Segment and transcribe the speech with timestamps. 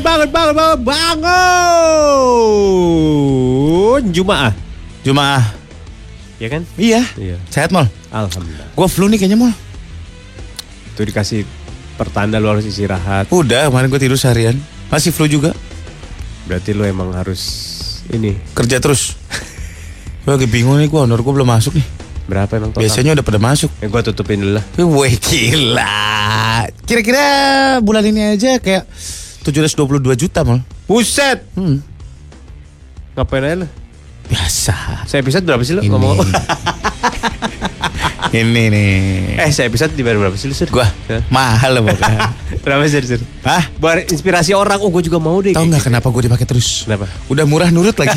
[0.00, 0.78] bangun, bangun, bangun, bangun,
[2.30, 4.02] bangun.
[4.10, 4.52] Jumaah,
[5.04, 5.44] Jumaah.
[6.40, 6.64] ya kan?
[6.80, 7.04] Iya.
[7.20, 7.36] Iya.
[7.52, 7.84] Sehat mal.
[8.08, 8.72] Alhamdulillah.
[8.72, 9.52] Gue flu nih kayaknya mal.
[10.96, 11.44] Itu dikasih
[12.00, 13.28] pertanda lu harus istirahat.
[13.28, 14.56] Udah kemarin gue tidur seharian.
[14.88, 15.52] Masih flu juga.
[16.48, 17.68] Berarti lu emang harus
[18.10, 19.14] ini Kerja terus.
[20.24, 21.86] gue lagi bingung nih gue honor gue belum masuk nih.
[22.24, 22.82] berapa emang total?
[22.86, 23.70] Biasanya udah pada masuk.
[23.82, 24.64] Eh, gua tutupin dulu lah.
[24.78, 26.62] Wih gila.
[26.86, 27.26] Kira-kira
[27.82, 28.86] bulan ini aja kayak
[29.42, 30.60] 722 juta mal.
[30.84, 31.42] Buset.
[31.56, 31.80] Hmm.
[33.16, 33.66] Ngapain aja?
[34.28, 35.04] Biasa.
[35.04, 35.90] Saya episode berapa sih Ini.
[35.90, 36.22] ngomong?
[38.30, 39.42] Ini nih.
[39.42, 40.70] eh, saya episode dibayar berapa sih lu, Sur?
[40.70, 41.18] Gua Hah?
[41.34, 42.30] mahal loh pokoknya.
[42.62, 43.18] Berapa sih, Sur?
[43.42, 43.66] Hah?
[43.74, 45.50] Buat inspirasi orang, oh gue juga mau deh.
[45.50, 46.86] Tahu nggak kenapa gue dipakai terus?
[46.86, 47.10] Kenapa?
[47.26, 48.14] Udah murah nurut lagi.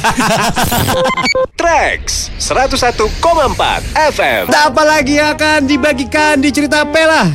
[1.57, 3.09] Trax 101,4
[4.13, 4.43] FM.
[4.53, 7.25] apa lagi akan dibagikan di cerita Pela?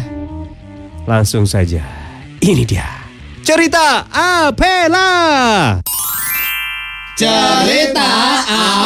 [1.02, 1.82] Langsung saja,
[2.38, 2.86] ini dia
[3.48, 5.80] cerita Apela.
[7.16, 8.04] Cerita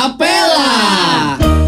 [0.06, 1.61] Apela.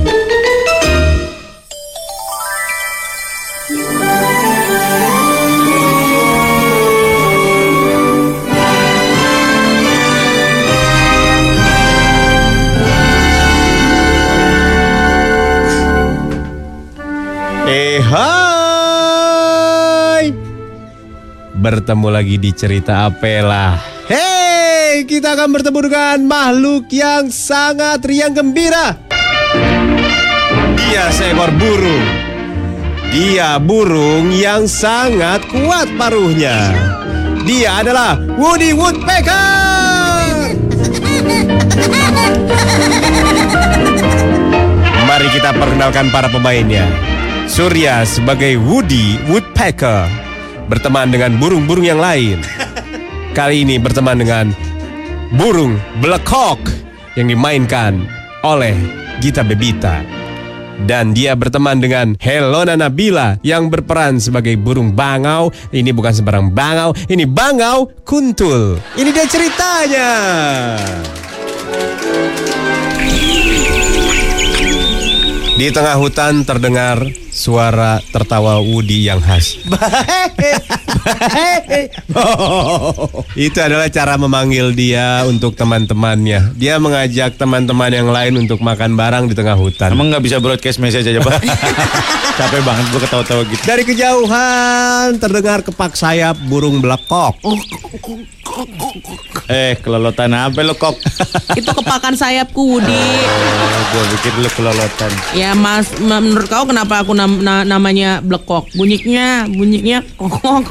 [21.65, 23.81] Bertemu lagi di cerita Apela.
[24.05, 29.01] Hei kita akan bertemu dengan makhluk yang sangat riang gembira.
[30.77, 32.05] Dia seekor burung.
[33.09, 36.77] Dia burung yang sangat kuat paruhnya.
[37.49, 40.53] Dia adalah Woody Woodpecker.
[45.09, 46.85] Mari kita perkenalkan para pemainnya.
[47.49, 50.24] Surya sebagai Woody Woodpecker
[50.69, 52.41] berteman dengan burung-burung yang lain.
[53.37, 54.47] Kali ini berteman dengan
[55.35, 56.63] burung Hawk
[57.19, 58.07] yang dimainkan
[58.47, 58.75] oleh
[59.19, 60.03] Gita Bebita.
[60.75, 65.55] Dan dia berteman dengan Helona Nabila yang berperan sebagai burung bangau.
[65.71, 68.83] Ini bukan sembarang bangau, ini bangau kuntul.
[68.99, 70.11] Ini dia ceritanya.
[75.55, 79.59] Di tengah hutan terdengar suara tertawa Woody yang khas.
[83.37, 86.57] Itu adalah cara memanggil dia untuk teman-temannya.
[86.57, 89.93] Dia mengajak teman-teman yang lain untuk makan barang di tengah hutan.
[89.93, 91.43] Emang nggak bisa broadcast message aja pak?
[92.39, 93.63] Capek banget gue ketawa-tawa gitu.
[93.63, 97.39] Dari kejauhan terdengar kepak sayap burung belekok.
[99.45, 100.95] Eh kelolotan apa lo kok?
[101.53, 103.03] Itu kepakan sayapku Woody.
[103.85, 105.13] gue pikir lo kelolotan.
[105.33, 108.71] Ya mas, ma- menurut kau kenapa aku nam- na- namanya blekok?
[108.73, 110.65] Bunyinya, bunyinya kokok.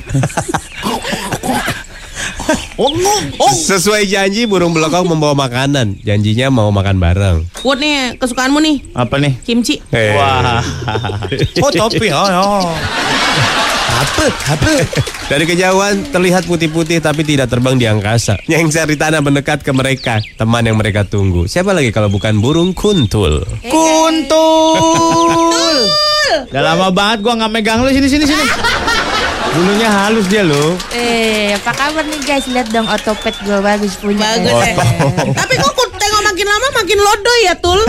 [3.64, 6.02] Sesuai janji burung belekok membawa makanan.
[6.02, 7.38] Janjinya mau makan bareng.
[7.62, 9.34] Wood nih, kesukaanmu nih, Apa nih?
[9.42, 9.80] kimchi.
[9.90, 10.60] Wah.
[11.62, 12.28] Oh topi oh.
[12.28, 12.68] oh.
[13.94, 14.26] Apa?
[14.58, 14.72] Apa?
[15.32, 18.42] Dari kejauhan terlihat putih-putih tapi tidak terbang di angkasa.
[18.50, 21.46] Yang di tanah mendekat ke mereka, teman yang mereka tunggu.
[21.46, 23.46] Siapa lagi kalau bukan burung kuntul?
[23.70, 24.82] Kuntul.
[26.50, 28.46] Udah lama banget gua nggak megang lu sini sini sini.
[29.54, 30.74] Bulunya halus dia lo.
[30.98, 32.50] Eh, apa kabar nih guys?
[32.50, 34.42] Lihat dong otopet gue bagus punya.
[34.42, 34.74] Bagus ya.
[35.30, 37.82] Tapi kok ku tengok makin lama makin lodoy ya Tul.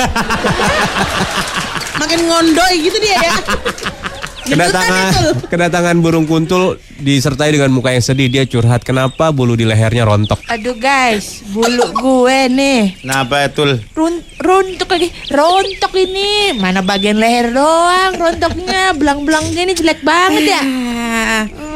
[2.04, 3.32] makin ngondoy gitu dia ya.
[4.44, 5.10] Kedatangan
[5.48, 8.28] kedatangan burung kuntul disertai dengan muka yang sedih.
[8.28, 10.44] Dia curhat kenapa bulu di lehernya rontok.
[10.52, 13.00] Aduh guys, bulu gue nih.
[13.00, 13.80] Kenapa tul?
[13.96, 16.60] Run, runtuk lagi, rontok ini.
[16.60, 20.62] Mana bagian leher doang rontoknya, belang-belang gini jelek banget ya.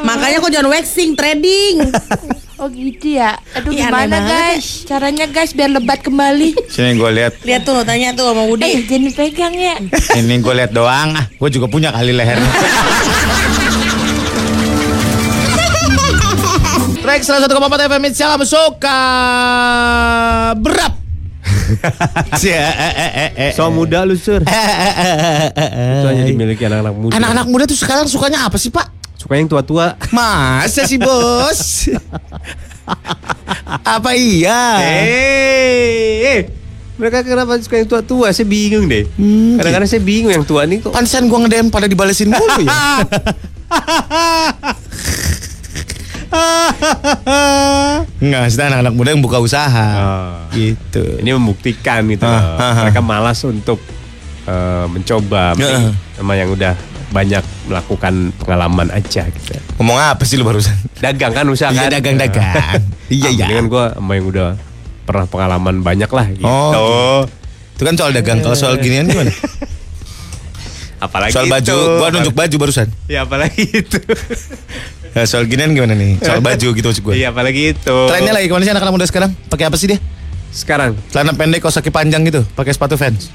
[0.04, 1.76] Makanya kok jangan waxing, trading.
[2.58, 3.38] Oh gitu ya.
[3.54, 4.82] Aduh Ih, gimana banget guys?
[4.82, 6.58] Caranya guys biar lebat kembali.
[6.66, 7.38] Sini gue lihat.
[7.40, 8.82] Lihat tuh, tanya tuh sama Eh, Woody.
[8.82, 9.74] jangan dipegang ya.
[10.18, 11.14] Ini gue lihat doang.
[11.14, 12.50] Ah, gue juga punya kali lehernya.
[16.98, 17.46] Track 101,4
[17.86, 19.00] FM Salam suka
[20.58, 20.98] berap.
[23.54, 24.42] So muda lu sur.
[24.42, 24.50] Itu
[26.06, 27.12] hanya dimiliki anak-anak muda.
[27.14, 28.97] Anak-anak muda tuh sekarang sukanya apa sih pak?
[29.18, 29.98] Suka yang tua-tua.
[30.14, 31.90] Masa sih bos?
[33.82, 34.78] apa iya?
[34.80, 36.40] Eh, eh.
[36.98, 38.30] Mereka kenapa suka yang tua-tua?
[38.30, 39.06] Saya bingung deh.
[39.18, 40.94] Hmm, Kadang-kadang saya bingung yang tua nih kok.
[40.94, 43.02] Pantesan gue nge-DM pada dibalesin mulu ya.
[48.18, 49.88] Enggak, maksudnya anak-anak muda yang buka usaha.
[49.98, 50.54] Oh.
[50.54, 51.22] Gitu.
[51.22, 52.26] Ini membuktikan gitu.
[52.26, 52.42] Ah, loh.
[52.54, 52.74] ah, ah.
[52.86, 53.78] Mereka malas untuk
[54.46, 55.54] eh, mencoba.
[55.58, 55.90] Ya.
[56.18, 56.74] Sama yang udah
[57.08, 59.56] banyak melakukan pengalaman aja gitu.
[59.80, 60.76] Ngomong apa sih lu barusan?
[60.98, 61.92] Dagang kan usaha Iya kan?
[61.96, 62.80] dagang-dagang.
[63.08, 63.48] Iya, iya.
[63.48, 64.48] mendingan gue sama yang udah
[65.08, 66.44] pernah pengalaman banyak lah gitu.
[66.44, 67.24] Oh.
[67.72, 68.44] Itu kan soal dagang.
[68.44, 69.32] Kalau soal ginian gimana?
[70.98, 71.94] Apalagi Soal baju, itu.
[71.94, 72.90] gua nunjuk baju barusan.
[73.06, 74.02] Ya apalagi itu.
[75.14, 76.18] Ya, soal ginian gimana nih?
[76.18, 77.14] Soal baju gitu maksud gue.
[77.14, 77.96] Iya apalagi itu.
[78.10, 79.30] Trennya lagi ke mana sih anak-anak muda sekarang?
[79.46, 80.02] Pakai apa sih dia?
[80.50, 83.30] Sekarang Celana pendek, kaos kaki panjang gitu, pakai sepatu Vans.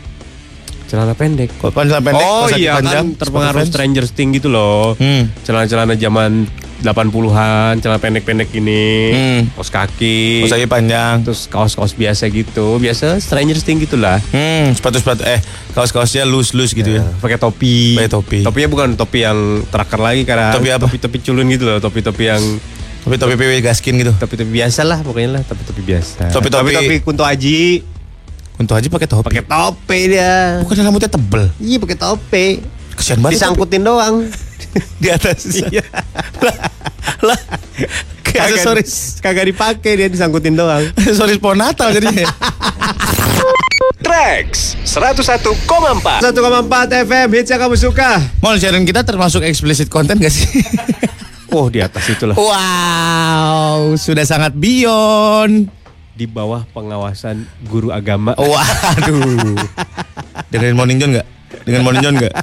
[0.94, 1.50] Celana pendek.
[1.58, 3.66] Kok celana pendek, oh kaki iya panjang, kan terpengaruh.
[3.66, 4.94] Stranger Things gitu loh.
[4.94, 5.26] Hmm.
[5.42, 6.46] Celana-celana zaman
[6.80, 9.42] 80-an, celana pendek-pendek ini, Hmm.
[9.52, 11.24] kaos kaki, Kaos kaki panjang.
[11.24, 12.78] terus kaos-kaos biasa gitu.
[12.78, 14.22] Biasa Stranger Things gitulah.
[14.30, 15.42] Hmm, sepatu-sepatu eh
[15.74, 17.04] kaos-kaosnya loose-loose gitu ya.
[17.18, 17.96] Pakai topi.
[17.96, 18.40] Pakai topi.
[18.42, 20.86] Topinya bukan topi yang terakhir lagi karena Topi apa?
[20.86, 22.44] Topi-topi culun gitu loh, topi-topi yang
[23.02, 24.14] Tapi topi PW gaskin gitu.
[24.14, 26.30] topi-topi biasa lah pokoknya lah, topi-topi biasa.
[26.30, 27.84] Topi-topi- topi Kunto Aji.
[28.58, 29.26] Untuk aja pakai topi.
[29.34, 30.62] Pakai topi dia.
[30.62, 31.44] Bukan rambutnya tebel.
[31.58, 32.46] Iya pakai topi.
[32.94, 33.42] Kesian banget.
[33.42, 34.16] Disangkutin doang.
[34.30, 34.44] topi
[35.04, 35.40] di atas.
[35.50, 35.84] Iya.
[37.24, 37.40] lah,
[38.24, 39.22] aksesoris.
[39.22, 40.84] kagak dipakai dia disangkutin doang.
[40.98, 42.28] Aksesoris pohon Natal jadinya.
[44.04, 48.20] Tracks 101,4 1,4 FM hits yang kamu suka.
[48.44, 50.44] Mau siaran kita termasuk explicit content gak sih?
[51.54, 52.36] Oh di atas itulah.
[52.36, 55.83] wow, sudah sangat beyond.
[56.14, 58.38] Di bawah pengawasan guru agama.
[58.42, 59.58] Waduh.
[60.54, 61.26] Dengerin Morning John gak?
[61.66, 62.34] Dengan Morning John gak?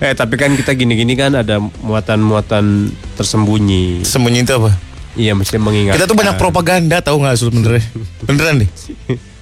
[0.00, 4.06] eh tapi kan kita gini-gini kan ada muatan-muatan tersembunyi.
[4.06, 4.70] Sembunyi itu apa?
[5.18, 5.98] Iya mesti mengingat.
[5.98, 7.82] Kita tuh banyak propaganda tahu nggak sebenarnya?
[8.24, 8.70] Beneran deh.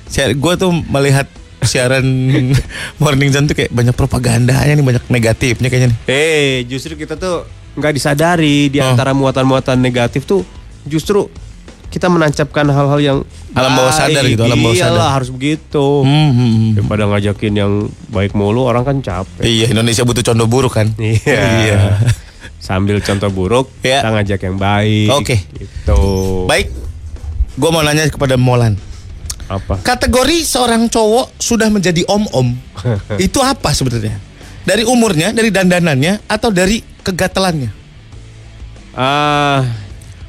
[0.08, 1.28] Saya gue tuh melihat
[1.60, 2.06] siaran
[3.02, 5.98] Morning John tuh kayak banyak propagandanya nih, banyak negatifnya kayaknya nih.
[6.08, 7.44] Eh justru kita tuh
[7.74, 8.86] nggak disadari di Oh.
[8.86, 10.46] antara muatan-muatan negatif tuh
[10.82, 11.28] justru
[11.88, 13.18] kita menancapkan hal-hal yang
[13.52, 15.14] Alam bawah sadar gitu, alam bawah Iyalah, sadar.
[15.16, 15.86] harus begitu.
[16.04, 16.70] Hmm, hmm, hmm.
[16.76, 17.72] Daripada ngajakin yang
[18.08, 19.40] baik mulu orang kan capek.
[19.42, 20.92] Iya Indonesia butuh contoh buruk kan?
[20.94, 21.96] Iya.
[22.60, 24.04] Sambil contoh buruk, Iya.
[24.04, 25.08] kita ngajak yang baik.
[25.14, 25.36] Oke.
[25.48, 26.00] Gitu.
[26.44, 26.68] Baik,
[27.54, 28.76] gue mau nanya kepada Molan.
[29.48, 29.80] Apa?
[29.80, 32.52] Kategori seorang cowok sudah menjadi om-om
[33.16, 34.20] itu apa sebenarnya?
[34.60, 37.70] Dari umurnya, dari dandanannya, atau dari kegatelannya?
[38.92, 39.64] Ah,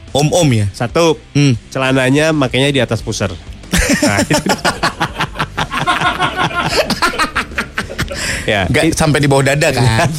[0.10, 0.66] Om-om ya.
[0.72, 1.54] satu Hmm.
[1.70, 3.30] celananya makanya di atas pusar.
[4.02, 4.50] Nah, itu.
[8.46, 10.10] ya, Gak sampai di bawah dada kan?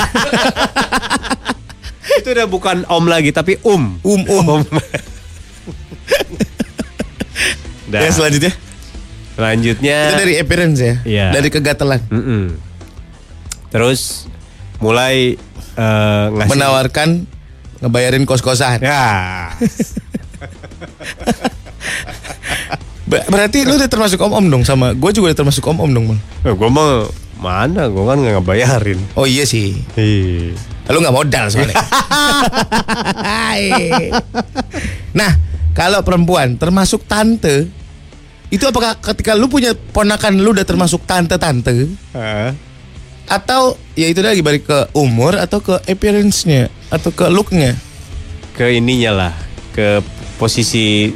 [2.11, 3.97] itu udah bukan om lagi tapi um.
[4.03, 4.63] Um, um.
[7.91, 8.07] Dah.
[8.07, 8.53] Yang selanjutnya?
[9.35, 9.99] Selanjutnya.
[10.07, 10.95] Itu dari appearance ya?
[11.03, 11.27] Iya.
[11.35, 11.99] Dari kegatelan.
[12.07, 12.55] Mm-mm.
[13.73, 14.31] Terus
[14.79, 15.35] mulai
[15.77, 17.09] eh, ngasih Menawarkan
[17.81, 18.83] ngebayarin kos-kosan.
[18.85, 19.51] Ya.
[23.11, 26.19] Ber- berarti lu udah termasuk om-om dong sama gue juga udah termasuk om-om dong, Mal.
[26.47, 27.11] Eh, gue mah
[27.43, 27.91] mana?
[27.91, 29.01] Gue kan nggak ngebayarin.
[29.19, 29.75] Oh iya sih.
[29.99, 30.55] Ih.
[30.87, 31.75] Lu nggak modal soalnya.
[35.19, 35.33] nah,
[35.75, 37.67] kalau perempuan termasuk tante,
[38.51, 41.91] itu apakah ketika lu punya ponakan lu udah termasuk tante-tante?
[43.31, 47.79] Atau ya itu lagi balik ke umur atau ke appearance-nya atau ke look-nya?
[48.53, 49.35] Ke ininya lah,
[49.71, 50.03] ke
[50.35, 51.15] posisi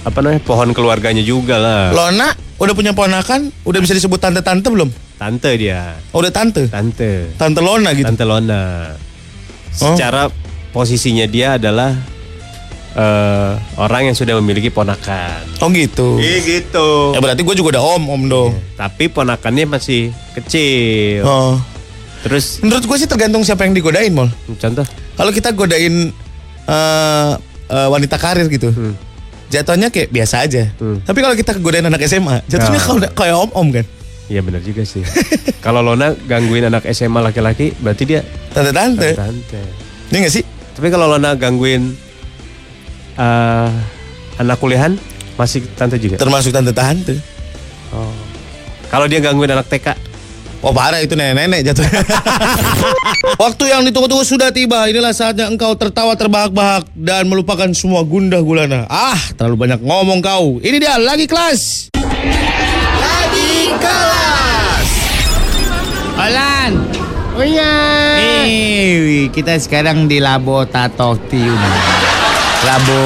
[0.00, 1.92] apa namanya pohon keluarganya juga lah.
[1.92, 4.88] Lona udah punya ponakan, udah bisa disebut tante-tante belum?
[5.20, 6.64] Tante dia, Oh, udah tante.
[6.72, 8.08] tante, Tante Lona gitu.
[8.08, 8.96] tante Lona.
[9.84, 9.92] Oh.
[9.92, 10.32] Secara
[10.72, 11.92] posisinya dia adalah
[12.92, 15.44] eh, orang yang sudah memiliki ponakan.
[15.58, 16.16] Oh gitu.
[16.16, 17.14] Iya gitu.
[17.14, 18.52] Ya berarti gue juga udah om-om dong.
[18.74, 21.22] Tapi ponakannya masih kecil.
[21.22, 21.54] Oh.
[22.20, 24.28] Terus Menurut gue sih tergantung siapa yang digodain, Mol.
[24.54, 24.84] contoh
[25.16, 26.12] Kalau kita godain
[26.66, 27.30] eh,
[27.66, 28.68] eh, wanita karir gitu,
[29.48, 30.68] jatuhnya kayak biasa aja.
[30.76, 31.00] Hmm.
[31.00, 32.84] Tapi kalau kita godain anak SMA, jatuhnya Ah.
[32.84, 33.86] kalau- kayak om-om kan,
[34.26, 35.02] Iya benar juga sih.
[35.66, 38.22] Kalau Lona gangguin anak SMA laki-laki, berarti dia
[38.54, 39.10] tante-tante.
[39.12, 39.58] tante.
[40.06, 40.44] Ini gak sih?
[40.70, 41.98] Tapi kalau Lona gangguin
[43.16, 43.70] eh,
[44.38, 44.94] anak kuliahan,
[45.34, 46.20] masih tante juga.
[46.20, 47.16] Termasuk tante-tante.
[47.90, 48.12] Oh.
[48.90, 50.10] Kalau dia gangguin anak TK,
[50.60, 52.04] Oh parah itu nenek-nenek jatuhnya.
[53.42, 54.84] Waktu yang ditunggu-tunggu sudah tiba.
[54.92, 58.84] Inilah saatnya engkau tertawa terbahak-bahak dan melupakan semua gundah gulana.
[58.92, 60.60] Ah, terlalu banyak ngomong kau.
[60.60, 61.88] Ini dia lagi kelas.
[63.00, 64.88] Lagi kelas.
[66.20, 66.72] Olan.
[67.40, 67.72] Oh iya.
[68.20, 71.56] Nih, kita sekarang di laboratorium.
[72.60, 73.00] Labo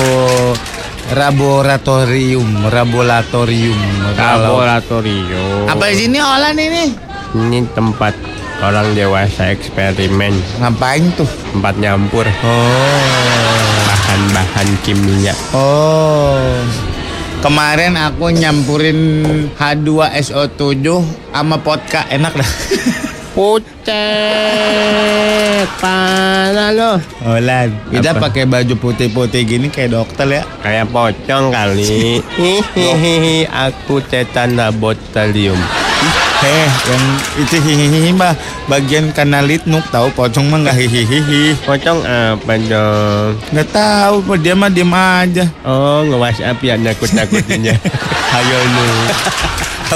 [1.15, 3.79] laboratorium, laboratorium.
[4.19, 5.71] laboratorium.
[5.71, 6.91] Apa di sini Olan ini?
[7.35, 8.19] Ini tempat
[8.59, 11.27] orang dewasa eksperimen, Ngapain tuh?
[11.53, 13.71] tempat nyampur Oh.
[13.85, 15.35] bahan-bahan kimia.
[15.51, 16.59] Oh.
[17.39, 18.99] Kemarin aku nyampurin
[19.55, 20.83] H2SO7
[21.31, 22.51] sama vodka enak dah.
[23.35, 23.91] Pucet,
[25.83, 27.03] mana lo?
[27.27, 27.75] Olan.
[27.91, 30.47] Kita pakai baju putih-putih gini kayak dokter ya.
[30.63, 32.23] Kayak pocong kali.
[32.39, 35.59] Hihihi, aku tetana botalium.
[36.47, 37.05] Eh, yang
[37.43, 38.39] itu hihihi mah
[38.71, 41.59] bagian kanalit nuk tahu pocong mah nggak hihihi.
[41.67, 43.35] Pocong apa dong?
[43.51, 45.51] Nggak tahu, dia mah diem aja.
[45.67, 47.75] Oh, nge-WhatsApp ya nakut-nakutinnya.
[48.39, 48.87] Ayo lu.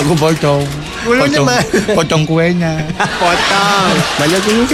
[0.02, 0.88] Aku pocong.
[1.07, 1.62] Bulunya pocong, mah.
[1.99, 2.73] pocong kuenya.
[2.99, 3.90] Potong.
[4.19, 4.64] Banyak ini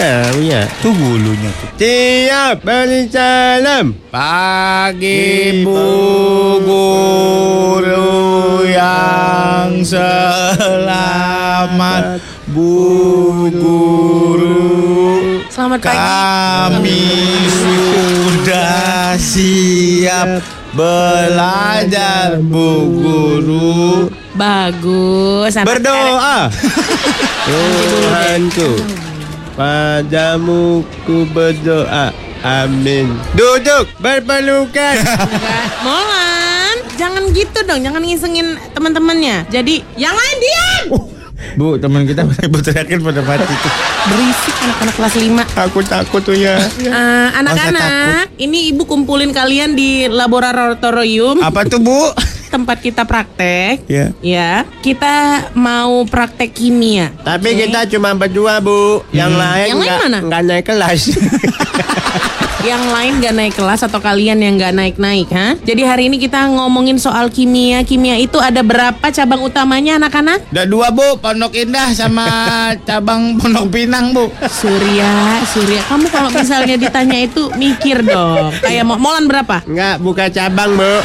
[0.49, 0.63] ya.
[0.81, 1.69] Tuh bulunya tuh.
[1.77, 3.93] Siap, beri salam.
[4.09, 5.85] Pagi bu
[6.65, 9.85] guru yang
[10.75, 12.23] selamat
[12.55, 15.99] Bu guru Selamat pagi.
[15.99, 17.03] kami
[17.51, 20.39] sudah siap
[20.75, 22.71] belajar Bu
[23.03, 25.55] guru Bagus.
[25.55, 26.51] sampai Berdoa.
[27.47, 28.71] Tuhanku,
[29.55, 32.11] padamu ku berdoa.
[32.45, 33.15] Amin.
[33.39, 34.95] Duduk berpelukan.
[35.87, 39.49] Molan, jangan gitu dong, jangan ngisengin teman-temannya.
[39.49, 40.85] Jadi yang lain diam.
[41.55, 43.73] Bu teman kita berteriakin pada mati tuh
[44.09, 46.57] Berisik anak-anak kelas 5 Aku takut tuh ya.
[46.81, 52.11] Eh, anak-anak, ini ibu kumpulin kalian di laboratorium Apa tuh Bu?
[52.55, 53.83] tempat kita praktek.
[53.91, 54.15] Ya.
[54.23, 55.15] Ya, kita
[55.53, 57.11] mau praktek kimia.
[57.21, 59.03] Tapi kita cuma berdua bu.
[59.11, 60.19] Yang lain Yang lain nggak- mana?
[60.23, 61.01] nggak naik kelas.
[62.65, 65.53] Yang lain gak naik kelas atau kalian yang gak naik-naik, ha?
[65.61, 67.85] Jadi hari ini kita ngomongin soal kimia.
[67.85, 70.49] Kimia itu ada berapa cabang utamanya anak-anak?
[70.49, 72.25] Udah dua Bu, Pondok Indah sama
[72.89, 78.49] cabang Pondok Pinang Bu Surya, Surya, kamu kalau misalnya ditanya itu mikir dong.
[78.65, 79.61] Kayak mau molan berapa?
[79.69, 80.93] Nggak buka cabang bu.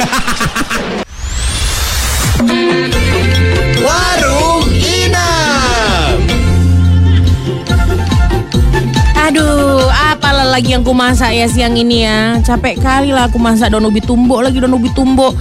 [10.50, 12.42] lagi yang ku masak ya siang ini ya.
[12.42, 15.32] Capek kali lah aku masak daun ubi tumbuk lagi daun ubi tumbuk.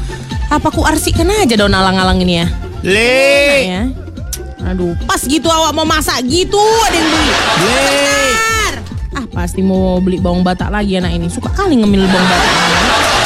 [0.48, 2.48] Apa ku arsikan aja daun alang-alang ini ya?
[2.86, 3.26] Le
[3.66, 3.84] ya.
[4.70, 7.30] Aduh, pas gitu awak mau masak gitu ada yang beli.
[7.58, 8.74] Bentar.
[9.18, 11.26] Ah, pasti mau beli bawang batak lagi anak ini.
[11.26, 12.52] Suka kali ngemil bawang batak.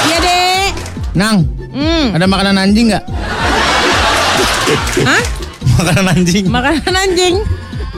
[0.03, 0.73] Iya, Dek.
[1.13, 1.37] Nang,
[1.73, 2.13] Hmm.
[2.13, 3.03] ada makanan anjing nggak?
[5.03, 5.23] Hah?
[5.73, 7.35] Makanan anjing Makanan anjing.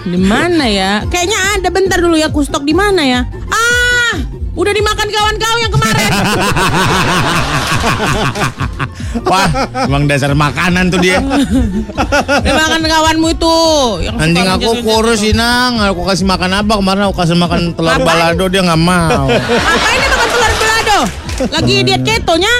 [0.06, 1.02] Di mana ya?
[1.10, 3.26] Kayaknya ada bentar dulu ya, ku stok di mana ya?
[3.50, 4.22] Ah,
[4.54, 6.12] udah dimakan kawan kau yang kemarin.
[9.26, 9.48] Wah,
[9.88, 11.24] emang dasar makanan tuh dia
[12.44, 13.58] dimakan kawanmu itu.
[14.04, 15.32] Yang Anjing aku kurus itu.
[15.32, 16.74] sih Nang Aku kasih makan apa?
[16.76, 20.15] Kemarin aku kasih makan telur balado dia nggak mau telur belado?
[21.36, 22.54] Lagi diet ketonya?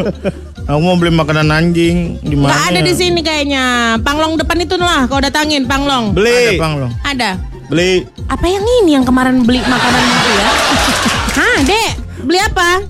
[0.70, 2.54] Aku mau beli makanan anjing di mana?
[2.54, 3.64] Nggak ada di sini kayaknya.
[4.00, 6.14] Panglong depan itu lah, kau datangin Panglong.
[6.14, 6.56] Ada Beli.
[6.56, 6.88] bang lo.
[7.04, 7.30] Ada.
[7.68, 8.06] Beli.
[8.30, 10.46] Apa yang ini yang kemarin beli makanan itu ya?
[11.42, 11.90] Hah, Dek?
[12.24, 12.80] Beli apa?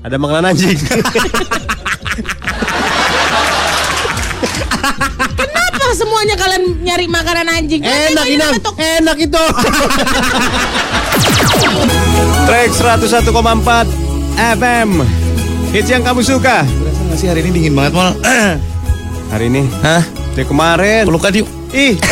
[0.00, 0.74] Ada makanan anjing.
[5.40, 7.80] Kenapa semuanya kalian nyari makanan anjing?
[7.84, 8.74] Enak ketok.
[8.80, 9.42] Enak itu.
[12.48, 13.99] Track 101,4
[14.40, 15.04] FM.
[15.70, 16.64] Hits yang kamu suka.
[16.64, 18.16] Berasa nggak sih hari ini dingin banget mal?
[19.36, 19.62] Hari ini.
[19.84, 20.02] Hah?
[20.32, 21.04] Dari kemarin.
[21.06, 21.46] Pelukan yuk.
[21.70, 21.94] Ih,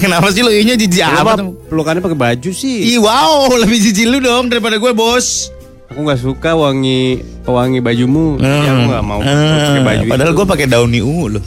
[0.00, 1.44] Kenapa sih lo inya jijik amat?
[1.68, 2.94] pelukannya pakai baju sih?
[2.94, 5.50] Ih wow, lebih jijik lu dong daripada gue bos.
[5.92, 8.40] Aku nggak suka wangi wangi bajumu.
[8.40, 10.04] Ya, aku nggak mau pakai baju.
[10.06, 10.12] Hmm.
[10.14, 11.42] Padahal gue pakai daun ungu loh.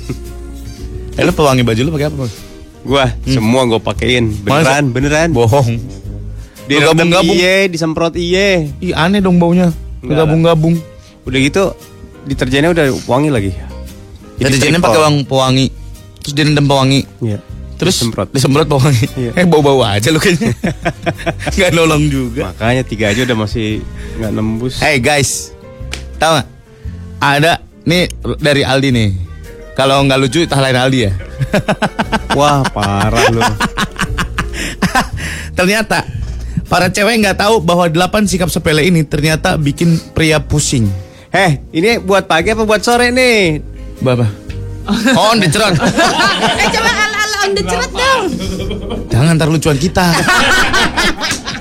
[1.18, 2.34] eh lo pewangi baju lu pakai apa bos?
[2.86, 4.30] Gua semua gue pakein.
[4.44, 4.94] Beneran, Masa?
[4.94, 5.30] beneran.
[5.34, 5.70] Bohong.
[6.70, 7.34] Di Lu gabung-gabung.
[7.34, 8.70] iye, disemprot iye.
[8.78, 9.74] Ih aneh dong baunya.
[10.06, 10.78] Gabung-gabung.
[11.26, 11.74] Udah gitu
[12.30, 13.52] deterjennya udah wangi lagi.
[14.38, 15.74] Deterjennya pakai wang pewangi.
[16.22, 17.10] Terus direndam pewangi.
[17.26, 17.42] Iya.
[17.80, 18.30] Terus Disemprot.
[18.30, 19.06] disemprot pewangi.
[19.18, 19.32] Iya.
[19.34, 20.54] Eh bau-bau aja lu kayaknya.
[21.58, 22.54] Gak nolong juga.
[22.54, 23.82] Makanya tiga aja udah masih
[24.20, 24.76] nggak nembus.
[24.84, 25.56] Hey guys,
[26.20, 26.48] tahu nggak?
[27.24, 27.52] Ada
[27.88, 28.04] nih
[28.38, 29.10] dari Aldi nih.
[29.80, 31.12] Kalau nggak lucu, lain Aldi ya.
[32.38, 33.40] Wah parah lu.
[35.58, 36.04] ternyata
[36.70, 40.86] para cewek nggak tahu bahwa delapan sikap sepele ini ternyata bikin pria pusing.
[41.34, 43.60] Heh, ini buat pagi apa buat sore nih?
[44.00, 44.26] Baba.
[45.20, 45.78] Oh, dicerot.
[45.78, 48.24] eh coba ala-ala on the cerut dong.
[49.14, 50.02] Jangan ntar lucuan kita.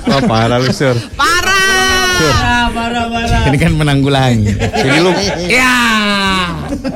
[0.09, 0.97] Wah parah lu sur.
[1.13, 2.73] Parah.
[3.53, 4.49] Ini kan menanggulangi.
[4.57, 5.13] Jadi lu,
[5.45, 5.77] ya.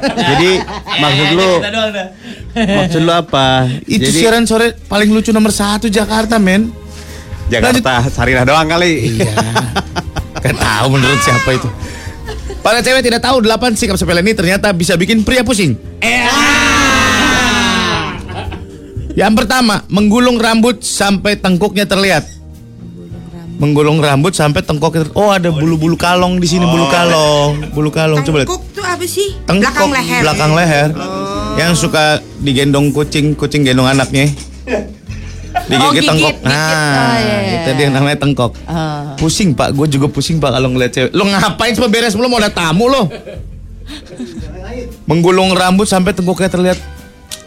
[0.02, 0.50] jadi
[0.99, 1.50] maksud lu,
[2.57, 3.69] maksud lu apa?
[3.85, 6.82] Itu jadi, siaran sore paling lucu nomor satu Jakarta, men.
[7.49, 9.14] Jakarta, Sarinah doang kali.
[9.14, 9.32] Iya.
[10.42, 11.68] Gak tahu menurut siapa itu.
[12.58, 15.75] Para cewek tidak tahu delapan sikap sepele ini ternyata bisa bikin pria pusing.
[19.12, 22.25] Yang pertama, menggulung rambut sampai tengkuknya terlihat.
[23.52, 28.42] menggulung rambut sampai tengkok oh ada bulu-bulu kalong di sini bulu kalong bulu kalong coba
[28.42, 29.28] lihat Tengkuk tuh apa sih?
[29.46, 30.20] tengkok Belakang leher.
[30.26, 30.88] belakang leher.
[31.54, 32.04] yang suka
[32.42, 34.34] digendong kucing kucing gendong anaknya
[35.64, 36.45] digigit gigit, tengkok gigit.
[36.45, 37.54] nah Oh, iya, iya.
[37.59, 39.14] itu dia namanya tengkok Ah.
[39.16, 42.38] pusing pak gue juga pusing pak kalau ngeliat cewek lo ngapain cuma beres belum mau
[42.38, 43.07] ada tamu lo
[45.04, 46.78] menggulung rambut sampai tengkuknya terlihat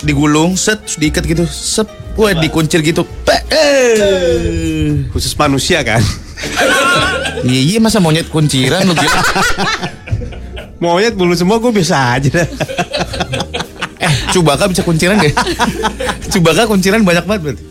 [0.01, 5.03] digulung set diikat gitu sep Wah dikuncir gitu Pe- eh.
[5.11, 5.99] Khusus manusia kan.
[7.43, 9.21] Iya iya masa monyet kunciran lu gila
[10.77, 12.47] Monyet bulu semua gue bisa aja.
[14.05, 15.33] Eh Cubaka bisa kunciran gak?
[16.29, 17.63] Cubaka kunciran banyak banget berarti.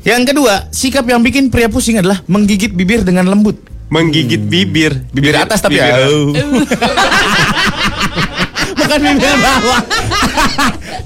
[0.00, 3.60] Yang kedua, sikap yang bikin pria pusing adalah menggigit bibir dengan lembut.
[3.92, 5.04] Menggigit bibir.
[5.12, 5.92] Bibir atas tapi ya.
[8.80, 9.80] Bukan bibir bawah.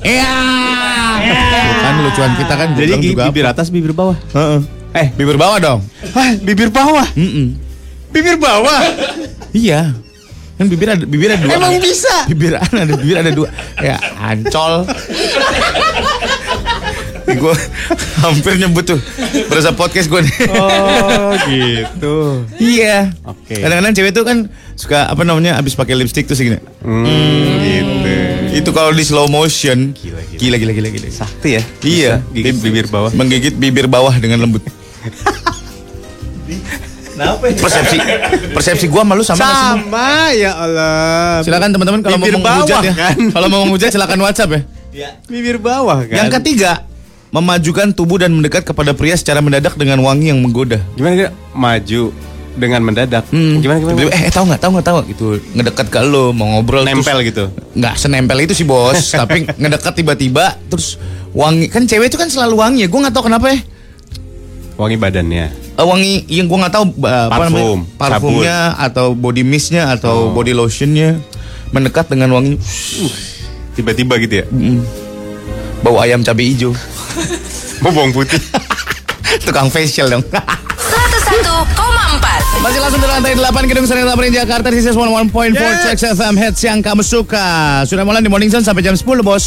[0.05, 0.31] Iya.
[1.85, 4.17] Kan lucuan kita kan Jadi juga bibir atas, bibir bawah.
[4.33, 4.61] Heeh.
[4.95, 5.81] Eh, Bibir bawah dong.
[6.15, 7.03] Hah, bibir bawah.
[7.19, 7.59] Mm-mm.
[8.15, 8.79] Bibir bawah.
[9.51, 9.91] Iya.
[10.65, 11.61] Kan bibir ada bibir ada dua.
[11.61, 12.25] Emang bisa?
[12.25, 13.53] Bibir ada bibir ada dua.
[13.85, 14.89] Ya ancol.
[17.35, 17.57] gue
[18.25, 19.01] hampir nyebut tuh
[19.53, 20.37] berasa podcast gue nih.
[20.57, 22.17] Oh, gitu.
[22.57, 23.13] Iya.
[23.29, 23.61] Oke.
[23.61, 26.57] Kadang-kadang cewek tuh kan suka apa namanya abis pakai lipstick tuh segini.
[26.81, 28.13] Hmm, gitu.
[28.65, 29.93] Itu kalau di slow motion.
[29.93, 30.57] Gila, gila.
[30.57, 31.09] Gila gila gila.
[31.13, 31.63] Sakti ya.
[31.85, 32.13] Iya.
[32.33, 33.13] Gigit bibir bawah.
[33.13, 34.65] Menggigit bibir bawah dengan lembut.
[37.41, 37.97] Persepsi
[38.51, 39.41] persepsi gua malu sama.
[39.41, 41.41] Sama ya Allah.
[41.41, 42.95] Silakan teman-teman kalau mau Bibir menghujat bawah, ya.
[42.95, 43.17] kan?
[43.35, 44.51] Kalau mau menghujat silakan WhatsApp
[44.93, 45.09] ya.
[45.27, 46.15] Bibir bawah kan.
[46.15, 46.83] Yang ketiga,
[47.31, 50.79] memajukan tubuh dan mendekat kepada pria secara mendadak dengan wangi yang menggoda.
[50.95, 51.33] Gimana gimana?
[51.55, 52.03] Maju
[52.55, 53.25] dengan mendadak.
[53.35, 53.59] Hmm.
[53.59, 53.95] Gimana gimana?
[53.99, 55.27] Tiba-tiba, eh tahu nggak tahu nggak tahu gitu
[55.59, 57.45] ngedekat ke lo mau ngobrol Nempel terus- gitu.
[57.75, 60.95] nggak senempel itu sih bos tapi ngedekat tiba-tiba terus
[61.35, 63.59] wangi kan cewek itu kan selalu wangi ya gue nggak tahu kenapa ya
[64.75, 65.47] Wangi badannya.
[65.75, 70.31] Eh, wangi yang gue nggak tahu uh, apa Parfum, namanya parfumnya atau body mistnya atau
[70.31, 71.15] body lotionnya
[71.71, 72.55] mendekat dengan wangi
[73.75, 74.45] Tiba-tiba gitu ya.
[74.47, 74.79] mm,
[75.81, 76.71] bau ayam cabai hijau
[77.83, 78.39] Mau bawang putih.
[79.43, 84.95] tukang facial dong 101,4 Masih langsung dari lantai 8 Gedung Seni Tamrin Jakarta This is
[84.95, 87.45] 11.4 Trax FM Hits yang kamu suka
[87.83, 89.45] Sudah mulai di Morning Sun sampai jam 10 bos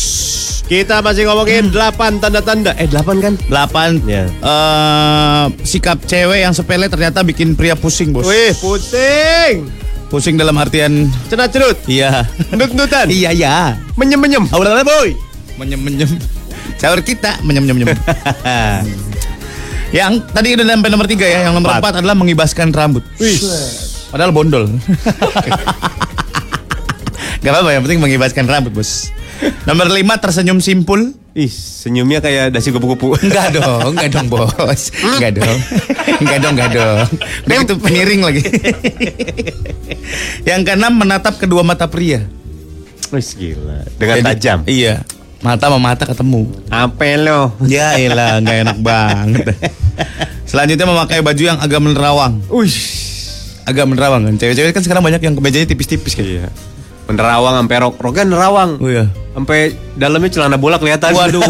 [0.67, 2.75] Kita masih ngomongin 8 tanda-tanda.
[2.75, 3.33] Eh 8 kan?
[3.39, 4.27] 8 Ya.
[4.27, 9.71] eh, Sikap cewek yang sepele ternyata bikin pria pusing bos Wih, pusing.
[10.07, 11.79] Pusing dalam artian Cenat cerut.
[11.85, 13.07] Iya Nut-nutan.
[13.07, 13.55] Iya ya
[13.95, 14.43] Menyem-menyem.
[14.51, 15.15] Aura boy
[15.55, 16.11] Menyem-menyem
[16.75, 17.95] Sahur kita menyem-nyem-nyem
[19.95, 21.95] Yang tadi udah sampai nomor 3 ya Yang nomor Empat.
[21.95, 23.39] 4 adalah mengibaskan rambut Wih.
[24.11, 24.67] Padahal bondol
[27.37, 29.11] Gak apa-apa yang penting mengibaskan rambut bos
[29.63, 33.13] Nomor 5 tersenyum simpul Ih, senyumnya kayak dasi kupu-kupu.
[33.21, 35.57] Enggak dong, enggak dong bos Enggak dong
[36.17, 37.05] Enggak dong, enggak dong
[37.45, 38.41] Udah itu miring lagi
[40.43, 42.25] Yang keenam menatap kedua mata pria
[43.07, 43.85] Wih, gila.
[43.95, 44.59] Dengan Jadi- tajam.
[44.65, 45.05] Iya
[45.37, 47.53] Mata sama mata ketemu Apa lo?
[47.63, 49.45] Ya elah, nggak enak banget
[50.43, 52.73] Selanjutnya memakai baju yang agak menerawang Wih.
[53.63, 56.49] Agak menerawang kan Cewek-cewek kan sekarang banyak yang kemejanya tipis-tipis kan Iya.
[57.07, 58.71] Menerawang sampai rok rogan nerawang.
[58.77, 61.13] Oh iya Sampai dalamnya celana bola kelihatan.
[61.13, 61.45] Waduh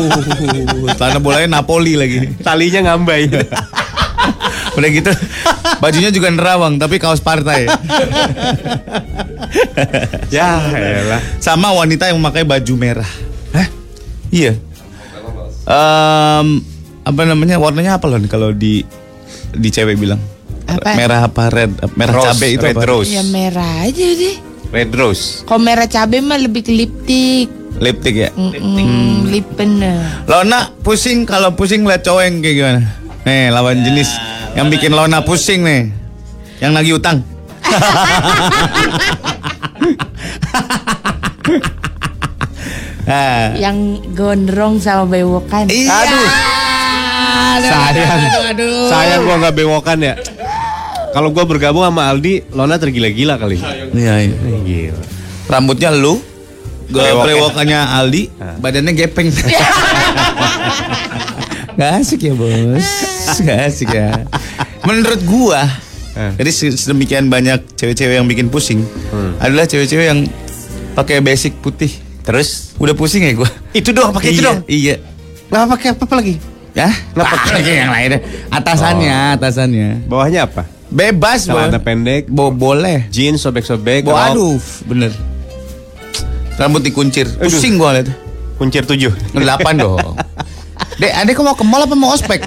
[0.99, 3.25] Celana bolanya Napoli lagi Talinya ngambai.
[4.77, 5.09] Udah gitu
[5.79, 7.65] Bajunya juga nerawang Tapi kaos partai
[10.29, 11.21] ya, elah.
[11.39, 13.09] Sama wanita yang memakai baju merah
[13.51, 13.67] Hah?
[14.29, 14.53] Iya
[15.65, 16.47] Em,
[17.01, 18.85] Apa namanya Warnanya apa loh kalau di
[19.49, 20.19] Di cewek bilang
[20.67, 20.93] Apa?
[20.93, 22.85] Merah apa red Merah Rose, cabe itu red apa?
[22.85, 23.09] rose.
[23.09, 24.35] Ya merah aja deh.
[24.67, 25.47] Red rose.
[25.47, 27.47] Kalau merah cabai mah lebih ke lipstick.
[27.77, 30.01] Lipstick ya Mm-mm, lip pener.
[30.25, 32.81] Lona pusing kalau pusing lihat cowok yang kayak gimana?
[33.21, 34.17] Nih lawan jenis
[34.57, 35.93] yang bikin Lona pusing nih.
[36.57, 37.21] Yang lagi utang.
[43.05, 43.53] ah.
[43.53, 43.77] Yang
[44.17, 45.69] gondrong sama bewokan.
[45.69, 45.93] Iya.
[45.93, 46.57] Aduh.
[47.57, 48.21] Sayang.
[48.89, 50.13] Sayang gua nggak bewokan ya.
[51.17, 53.57] Kalau gua bergabung sama Aldi, Lona tergila-gila kali.
[53.89, 54.37] Iya, iya.
[54.61, 55.01] Gila.
[55.47, 56.21] Rambutnya lu,
[56.85, 57.23] gue Brewoknya.
[57.25, 58.23] brewokannya Aldi,
[58.61, 59.33] badannya gepeng.
[61.73, 62.85] Gak asik ya bos,
[63.39, 64.25] gak asik ya.
[64.81, 65.61] Menurut gua,
[66.13, 66.33] Eh.
[66.35, 68.81] jadi se- sedemikian banyak cewek-cewek yang bikin pusing,
[69.37, 70.25] adalah cewek-cewek yang
[70.93, 71.89] pakai basic putih.
[72.21, 73.49] Terus Udah pusing ya gua.
[73.71, 74.59] itu doang, pakai itu Iya, doang.
[74.67, 74.95] Iya.
[75.47, 76.35] Nggak pakai apa-apa lagi.
[76.73, 77.33] Ya, Kenapa?
[77.39, 78.19] pakai yang lainnya.
[78.49, 79.89] Atasannya, atasannya.
[80.05, 80.65] Bawahnya apa?
[80.87, 83.05] Bebas, Celana pendek, Bo boleh.
[83.11, 84.55] jeans sobek-sobek, Bo aduh,
[84.87, 85.11] bener.
[86.55, 87.27] Rambut dikuncir.
[87.37, 88.09] Pusing gua liat.
[88.57, 89.13] kuncir tujuh.
[89.31, 90.17] Delapan dong.
[90.97, 92.41] Dek, adek kok mau ke mall apa mau ospek?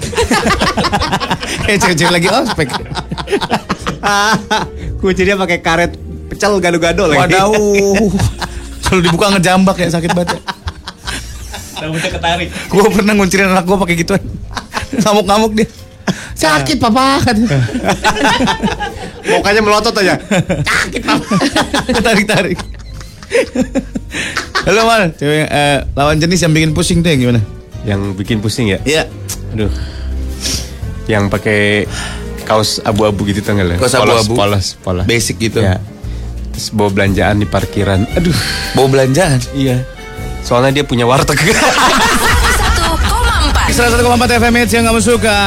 [1.71, 2.67] eh, cewek-cewek lagi ospek.
[4.99, 5.95] Kuncinya pakai karet
[6.27, 7.31] pecel gado-gado lagi.
[7.31, 7.55] Wadaw.
[8.83, 10.43] Kalau dibuka ngejambak ya sakit banget.
[11.79, 12.51] Rambutnya ketarik.
[12.67, 14.19] Gue pernah nguncirin anak gue pakai gituan.
[14.91, 15.67] Ngamuk-ngamuk dia.
[16.41, 17.21] Sakit papa.
[19.29, 20.17] Mukanya melotot aja.
[22.05, 22.57] Tarik-tarik.
[24.65, 27.41] Halo Mal, cewek eh, lawan jenis yang bikin pusing tuh yang gimana?
[27.85, 28.81] Yang bikin pusing ya?
[28.81, 29.05] Iya.
[29.53, 29.69] Aduh.
[31.05, 31.85] Yang pakai
[32.49, 33.77] kaos abu-abu gitu tanggal ya?
[33.77, 34.33] Kaos abu-abu.
[34.33, 35.05] Polos, polos.
[35.05, 35.61] Basic gitu.
[35.61, 35.77] Ya.
[36.51, 38.01] Terus bawa belanjaan di parkiran.
[38.17, 38.35] Aduh.
[38.73, 39.37] Bawa belanjaan.
[39.53, 39.85] Iya.
[40.41, 41.37] Soalnya dia punya warteg.
[43.81, 43.97] 101,4
[44.29, 45.37] 101,4 FM Hits yang kamu suka.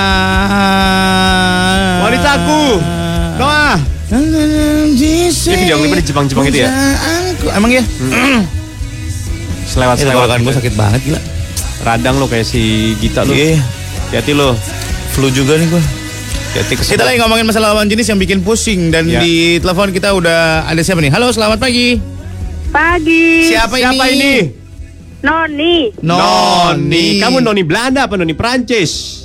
[2.02, 2.62] Wanitaku.
[3.38, 3.78] Noah.
[4.10, 6.70] Ini Ini video klipnya di Jepang-Jepang itu ya?
[7.54, 7.82] Emang ya?
[9.64, 10.02] Selewat Eh, selewat.
[10.02, 11.20] tenggorokan gue sakit banget gila.
[11.84, 12.62] Radang lo kayak si
[12.98, 13.30] Gita lo.
[13.30, 13.62] Iya.
[14.12, 14.58] Hati lo.
[15.10, 15.82] Flu juga nih gue.
[16.74, 19.18] Kita lagi ngomongin masalah lawan jenis yang bikin pusing dan Ya.
[19.18, 21.10] di telepon kita udah ada siapa nih?
[21.10, 21.98] Halo, selamat pagi.
[22.70, 23.46] Pagi.
[23.46, 24.63] Siapa, Siapa ini?
[25.24, 25.88] Noni.
[26.04, 27.16] Noni.
[27.16, 29.24] Kamu noni Belanda apa noni Prancis?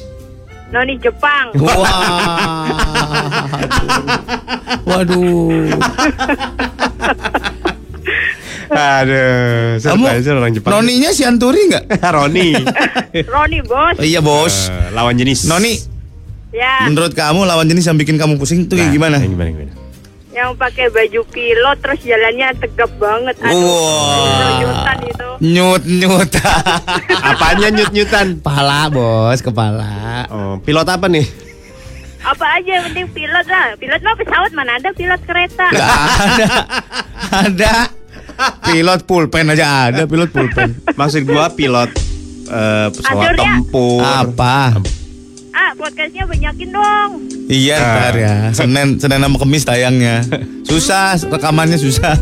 [0.71, 1.51] Noni Jepang.
[1.59, 1.75] Wah.
[4.89, 5.69] Waduh.
[8.69, 10.71] Aduh, Kamu orang Jepang.
[10.71, 11.99] Noninya si Anturi nggak?
[12.15, 12.53] Roni.
[13.25, 13.97] Roni bos.
[13.97, 14.69] Oh, iya bos.
[14.69, 15.49] Eh, lawan jenis.
[15.49, 15.73] Noni,
[16.49, 16.85] Ya.
[16.85, 19.15] menurut kamu lawan jenis yang bikin kamu pusing itu kayak Nah, gimana?
[19.21, 19.73] yang gimana gimana?
[20.39, 23.35] Yang pakai baju pilot terus jalannya tegap banget.
[23.43, 23.59] Aduh.
[23.59, 24.55] Wah.
[24.55, 25.27] Nyutan itu.
[25.43, 26.29] Nyut nyut.
[27.29, 28.27] Apanya nyut-nyutan?
[28.39, 30.23] kepala bos, kepala.
[30.31, 31.27] Oh, pilot apa nih?
[32.19, 33.75] Apa aja yang penting pilot lah.
[33.75, 35.67] Pilot mah pesawat mana ada pilot kereta.
[35.71, 36.47] Gak ada.
[37.43, 37.73] ada.
[38.63, 40.71] Pilot pulpen aja ada pilot pulpen.
[40.95, 41.91] Maksud gua pilot
[42.47, 43.99] eh, pesawat Akhirnya- tempur.
[43.99, 44.79] Apa?
[45.51, 47.11] Ah, podcastnya banyakin dong.
[47.49, 48.33] Iya ntar ya.
[48.53, 50.21] Senin Senin sama Kemis tayangnya.
[50.69, 52.13] Susah rekamannya susah.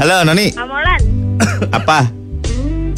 [0.00, 0.56] Halo Noni.
[0.56, 1.00] Amolan.
[1.76, 2.08] Apa?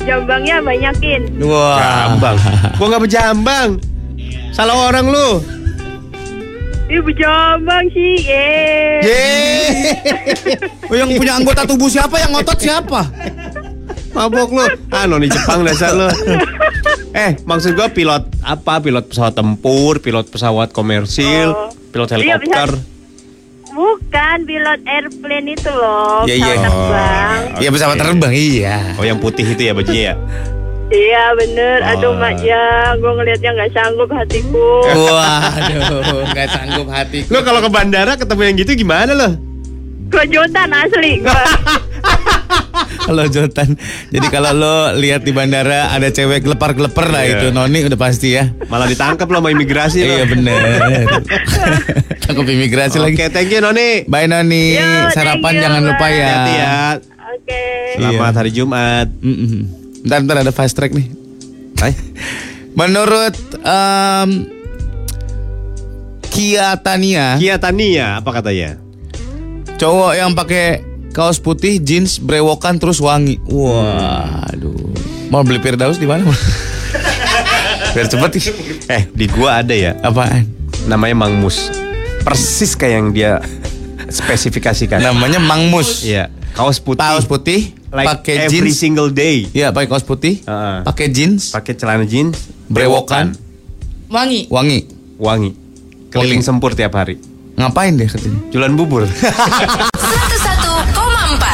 [0.06, 1.42] Jambangnya banyakin.
[1.42, 1.82] Wah.
[1.82, 2.36] Jambang.
[2.78, 3.70] Gua nggak berjambang.
[4.54, 5.42] Salah orang lu.
[6.86, 8.22] Ibu jambang sih.
[8.30, 9.02] Eh.
[9.02, 9.66] Yeay.
[10.86, 12.22] Oh, yang punya anggota tubuh siapa?
[12.22, 13.02] Yang ngotot siapa?
[14.16, 14.64] Mabok lu.
[14.88, 16.08] Ah, noni Jepang dasar lu.
[17.12, 18.80] Eh, maksud gua pilot apa?
[18.80, 21.68] Pilot pesawat tempur, pilot pesawat komersil, Oh.
[21.88, 22.70] pilot Iya, helikopter.
[23.68, 26.24] Bukan pilot airplane itu loh.
[26.24, 26.44] Iya, iya.
[26.48, 27.40] pesawat terbang.
[27.56, 28.76] Iya pesawat terbang iya.
[28.96, 30.14] Oh, yang putih itu ya bajunya ya?
[30.86, 31.78] Iya bener.
[31.84, 32.16] Aduh Oh.
[32.16, 34.68] mak ya, gue ngelihatnya nggak sanggup hatiku.
[34.86, 36.00] Waduh,
[36.30, 37.20] nggak sanggup hati.
[37.28, 39.28] Lu kalau ke bandara ketemu yang gitu gimana lo?
[40.08, 41.20] Kejutan asli.
[43.06, 43.78] Kalau Jotan.
[44.10, 47.38] Jadi kalau lo lihat di bandara ada cewek gelepar-gelepar lah Iya.
[47.38, 48.50] itu Noni udah pasti ya.
[48.66, 50.10] Malah ditangkap lo sama imigrasi lo.
[50.10, 50.58] Iya bener.
[52.26, 53.14] Takut imigrasi lagi.
[53.14, 54.02] Oke, thank you Noni.
[54.04, 54.74] Bye Noni.
[54.74, 56.26] Yo, Sarapan you, jangan lupa ya.
[56.26, 56.74] Hati ya.
[57.30, 57.62] Oke.
[57.94, 59.06] Selamat hari Jumat.
[60.02, 61.06] Ntar ntar ada fast track nih.
[61.78, 61.94] Hai.
[62.78, 64.28] Menurut em,
[66.28, 68.76] Kia Tania, Kia Tania, apa katanya?
[69.76, 70.80] cowok yang pakai
[71.16, 73.40] kaos putih, jeans, brewokan terus wangi.
[73.48, 74.76] Waduh.
[75.32, 76.28] Mau beli Firdaus di mana?
[77.96, 78.52] Biar cepet.
[78.92, 79.96] Eh, di gua ada ya.
[80.04, 80.44] Apaan?
[80.84, 81.72] Namanya Mang Mus.
[82.20, 83.32] Persis kayak yang dia
[84.12, 85.00] spesifikasikan.
[85.00, 86.04] Namanya Mang Mus.
[86.04, 87.00] Iya, kaos putih.
[87.00, 88.76] Kaos putih, like pakai every jeans.
[88.76, 89.48] single day.
[89.56, 90.84] Iya, pakai kaos putih, Heeh.
[90.84, 92.36] pakai jeans, Pakai celana jeans,
[92.68, 93.32] brewokan,
[94.12, 94.52] Wangi.
[94.52, 94.84] wangi.
[95.16, 95.50] wangi.
[96.12, 97.16] Keliling sempur tiap hari.
[97.56, 98.36] Ngapain deh katanya?
[98.52, 99.08] Jualan bubur.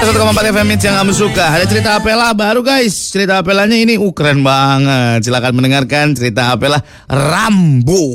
[0.02, 3.94] 101,4 1,4 FM Hits yang kamu suka Ada cerita Apela baru guys Cerita Apelanya ini
[3.94, 8.10] uh, keren banget Silakan mendengarkan cerita Apela Rambo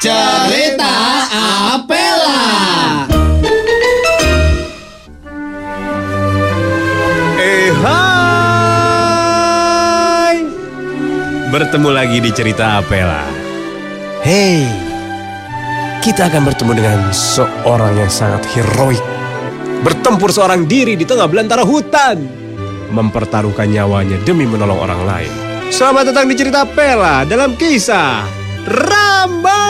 [0.00, 0.92] Cerita
[1.76, 2.40] Apela
[7.36, 7.96] eh hai.
[11.52, 13.22] Bertemu lagi di cerita Apela.
[14.26, 14.66] Hey,
[16.02, 19.15] kita akan bertemu dengan seorang yang sangat heroik.
[19.82, 22.22] Bertempur seorang diri di tengah belantara hutan.
[22.88, 25.32] Mempertaruhkan nyawanya demi menolong orang lain.
[25.68, 28.22] Selamat datang di cerita Apela dalam kisah
[28.64, 29.66] Rambo.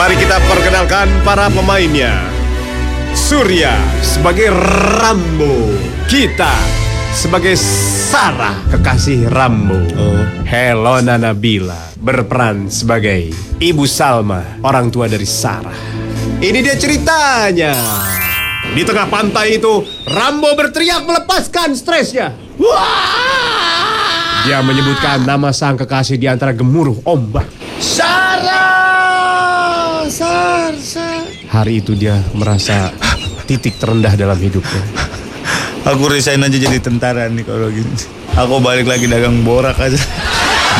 [0.00, 2.24] Mari kita perkenalkan para pemainnya.
[3.12, 4.48] Surya sebagai
[4.96, 5.76] Rambo,
[6.08, 6.79] kita
[7.10, 7.58] sebagai
[8.10, 9.78] Sarah, kekasih Rambo.
[9.98, 10.22] Oh.
[10.46, 13.30] Helona Nabila berperan sebagai
[13.62, 15.76] Ibu Salma, orang tua dari Sarah.
[16.40, 17.74] Ini dia ceritanya.
[18.70, 22.34] Di tengah pantai itu, Rambo berteriak melepaskan stresnya.
[24.46, 27.46] Dia menyebutkan nama sang kekasih di antara gemuruh ombak.
[27.78, 28.42] Sarah,
[30.08, 31.22] Sar, Sar.
[31.50, 32.94] Hari itu dia merasa
[33.44, 35.10] titik terendah dalam hidupnya.
[35.80, 37.88] Aku resign aja jadi tentara nih kalau gini.
[38.36, 39.96] Aku balik lagi dagang borak aja.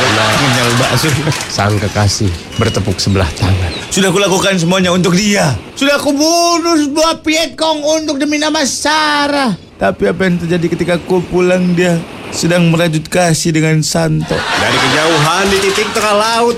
[0.00, 1.08] Ngenyal bakso.
[1.48, 2.28] Sang kekasih
[2.60, 3.72] bertepuk sebelah tangan.
[3.88, 5.56] Sudah kulakukan semuanya untuk dia.
[5.72, 9.56] Sudah aku bunuh sebuah Vietcong untuk demi nama Sarah.
[9.80, 11.96] Tapi apa yang terjadi ketika aku pulang dia
[12.28, 14.36] sedang merajut kasih dengan Santo.
[14.36, 16.56] Dari kejauhan di titik tengah laut,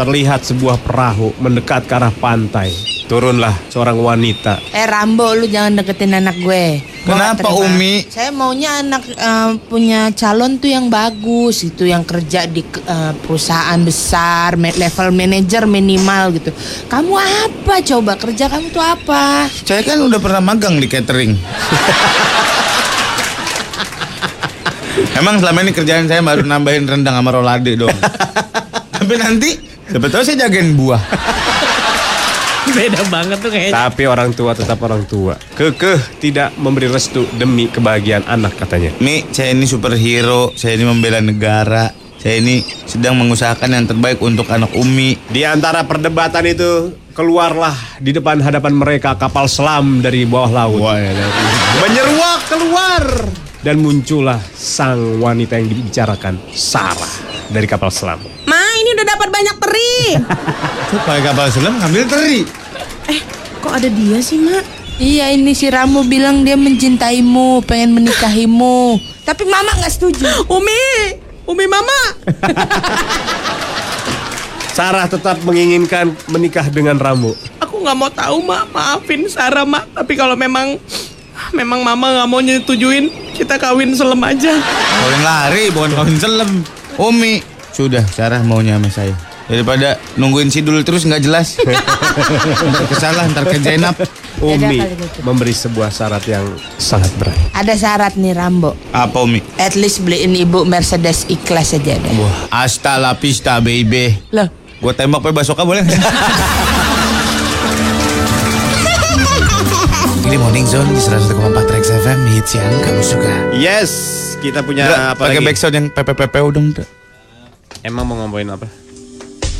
[0.00, 2.95] terlihat sebuah perahu mendekat ke arah pantai.
[3.06, 4.58] Turunlah seorang wanita.
[4.74, 6.82] Eh Rambo lu jangan deketin anak gue.
[7.06, 7.54] Kenapa.
[7.54, 8.02] Umi?
[8.10, 13.78] Saya maunya anak eh, punya calon tuh yang bagus, itu yang kerja di eh, perusahaan
[13.78, 16.50] besar, level manager minimal gitu.
[16.90, 19.46] Kamu apa coba kerja kamu tuh apa?
[19.62, 21.38] Saya kan udah pernah magang di catering.
[25.14, 27.94] Emang selama ini kerjaan saya baru nambahin rendang sama rolade dong.
[28.98, 29.54] Tapi nanti
[29.94, 31.35] tahu saya jagain buah.
[32.76, 33.72] Beda banget tuh kayaknya.
[33.72, 35.32] Tapi orang tua tetap orang tua.
[35.56, 38.92] Kekeh tidak memberi restu demi kebahagiaan anak katanya.
[39.00, 41.88] Mi, saya ini superhero, saya ini membela negara.
[42.20, 45.16] Saya ini sedang mengusahakan yang terbaik untuk anak Umi.
[45.30, 50.80] Di antara perdebatan itu, keluarlah di depan hadapan mereka kapal selam dari bawah laut.
[51.80, 53.04] Menyeruak keluar.
[53.66, 57.10] Dan muncullah sang wanita yang dibicarakan, Sarah
[57.50, 58.22] dari kapal selam.
[58.46, 59.94] Ma, ini udah dapat banyak teri.
[60.94, 62.65] Tuh pakai kapal selam ngambil teri.
[63.10, 63.20] Eh,
[63.62, 64.64] kok ada dia sih, Mak?
[64.96, 68.96] Iya ini si Rambo bilang dia mencintaimu, pengen menikahimu.
[69.28, 70.24] Tapi mama nggak setuju.
[70.48, 70.80] Umi,
[71.44, 72.00] Umi Mama.
[74.76, 77.36] Sarah tetap menginginkan menikah dengan Rambo.
[77.60, 78.72] Aku nggak mau tahu, Mak.
[78.72, 79.84] Maafin Sarah, Mak.
[79.92, 80.80] Tapi kalau memang
[81.52, 84.56] memang Mama nggak mau nyetujuin, kita kawin selem aja.
[84.64, 86.50] Kawin lari bukan kawin selam.
[86.96, 87.44] Umi,
[87.76, 89.35] sudah Sarah maunya sama saya.
[89.46, 91.54] Daripada nungguin sidul terus nggak jelas.
[92.70, 93.94] ntar kesalah, ntar ke Zainab.
[94.36, 95.24] Umi gitu.
[95.24, 96.44] memberi sebuah syarat yang
[96.76, 97.32] sangat berat.
[97.56, 98.76] Ada syarat nih Rambo.
[98.90, 99.40] Apa Umi?
[99.56, 102.12] At least beliin ibu Mercedes ikhlas aja deh.
[102.14, 104.12] Wah, hasta la pista baby.
[104.30, 105.96] Loh, Gue tembak pakai basoka boleh nggak?
[110.26, 111.32] Ini Morning Zone di 101,4
[111.64, 113.30] Trax FM hits yang kamu suka.
[113.54, 113.90] Yes,
[114.42, 115.46] kita punya Dra, apa pakai lagi?
[115.48, 116.74] backsound yang PPPPU dong.
[116.74, 116.84] Dra.
[117.80, 118.66] Emang mau ngomongin apa?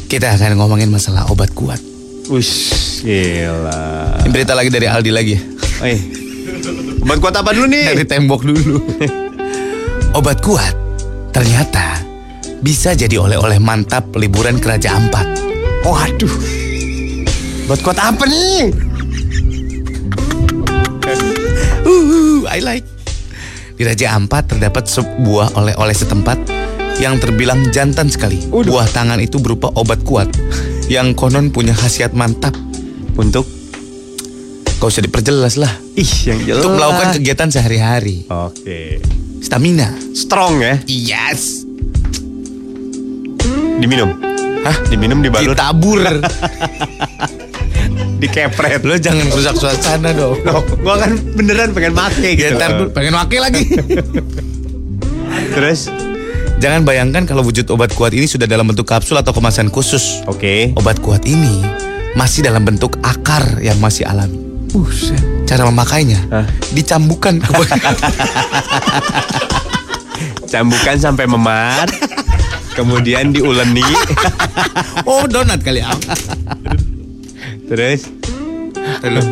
[0.06, 1.82] Kita akan ngomongin masalah obat kuat.
[2.30, 4.22] Ush, gila.
[4.22, 5.42] Ini berita lagi dari Aldi lagi ya.
[5.82, 5.98] Eh,
[7.02, 7.90] obat kuat apa dulu nih?
[7.90, 8.78] Dari tembok dulu.
[10.18, 10.74] obat kuat
[11.34, 11.98] ternyata
[12.62, 15.26] bisa jadi oleh-oleh mantap liburan ke Raja Ampat.
[15.82, 16.34] Waduh.
[17.66, 18.70] Obat kuat apa nih?
[21.82, 22.86] Uh, I like.
[23.74, 26.55] Di Raja Ampat terdapat sebuah oleh-oleh setempat
[26.96, 28.40] yang terbilang jantan sekali.
[28.46, 30.30] Buah tangan itu berupa obat kuat
[30.86, 32.52] yang konon punya khasiat mantap
[33.16, 33.48] Untuk
[34.76, 35.72] Gak usah diperjelas lah.
[35.96, 36.60] ih yang jelas.
[36.60, 38.28] Untuk melakukan kegiatan sehari-hari.
[38.28, 39.00] Oke.
[39.40, 39.88] Stamina.
[40.12, 40.74] Strong ya?
[40.84, 41.64] Yes.
[43.76, 44.12] Diminum.
[44.60, 44.76] Hah?
[44.84, 46.00] Diminum dibalut, Ditabur.
[48.20, 48.80] dikepret.
[48.84, 50.40] Lo jangan rusak suasana dong.
[50.44, 52.56] Loh, gua kan beneran pengen make Ya, gitu.
[52.56, 53.64] ntar dulu, pengen wakil lagi.
[55.56, 55.88] Terus?
[56.56, 60.24] Jangan bayangkan kalau wujud obat kuat ini sudah dalam bentuk kapsul atau kemasan khusus.
[60.24, 60.72] Oke.
[60.74, 61.60] Obat kuat ini
[62.16, 64.40] masih dalam bentuk akar yang masih alami.
[64.72, 65.20] Buset.
[65.46, 66.46] Cara memakainya Hah?
[66.74, 67.50] dicambukan ke
[70.50, 71.86] Cambukan sampai memar.
[72.72, 73.84] kemudian diuleni.
[75.06, 75.94] Oh, donat kali ah.
[77.70, 78.10] Terus?
[79.04, 79.22] Halo.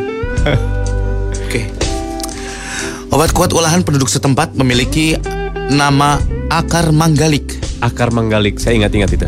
[1.44, 1.66] Oke.
[3.10, 5.18] Obat kuat olahan penduduk setempat memiliki
[5.70, 6.20] nama
[6.52, 7.56] akar manggalik.
[7.80, 8.60] Akar manggalik.
[8.60, 9.26] Saya ingat-ingat itu.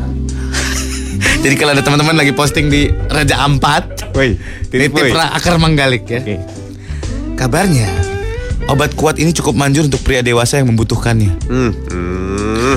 [1.45, 4.37] Jadi kalau ada teman-teman lagi posting di Raja Ampat, Woi,
[5.13, 6.21] ra- akar manggalik ya.
[6.21, 6.37] Oke.
[7.37, 7.89] Kabarnya,
[8.73, 11.33] obat kuat ini cukup manjur untuk pria dewasa yang membutuhkannya.
[11.49, 11.73] Hmm.
[11.93, 12.77] hmm.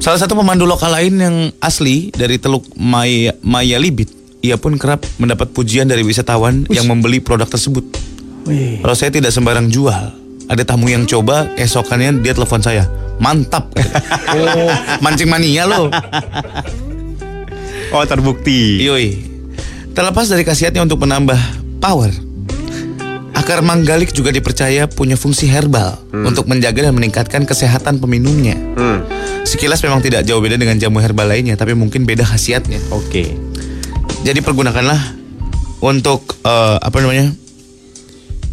[0.00, 4.06] Salah satu pemandu lokal lain yang asli dari Teluk Maya, Maya Libit,
[4.38, 7.82] ia pun kerap mendapat pujian dari wisatawan yang membeli produk tersebut.
[8.80, 10.14] Kalau saya tidak sembarang jual,
[10.46, 12.86] ada tamu yang coba, keesokannya dia telepon saya.
[13.18, 13.72] Mantap.
[14.34, 14.70] oh,
[15.04, 15.90] mancing mania lo.
[17.90, 18.82] Oh, terbukti.
[18.82, 19.22] Yoi.
[19.96, 21.38] Terlepas dari khasiatnya untuk menambah
[21.80, 22.12] power,
[23.36, 28.56] Akar manggalik juga dipercaya punya fungsi herbal untuk menjaga dan meningkatkan kesehatan peminumnya.
[28.56, 29.04] Hmm.
[29.44, 32.80] Sekilas memang tidak jauh beda dengan jamu herbal lainnya, tapi mungkin beda khasiatnya.
[32.90, 33.36] Oke.
[34.24, 34.98] Jadi pergunakanlah
[35.84, 37.30] untuk eh, apa namanya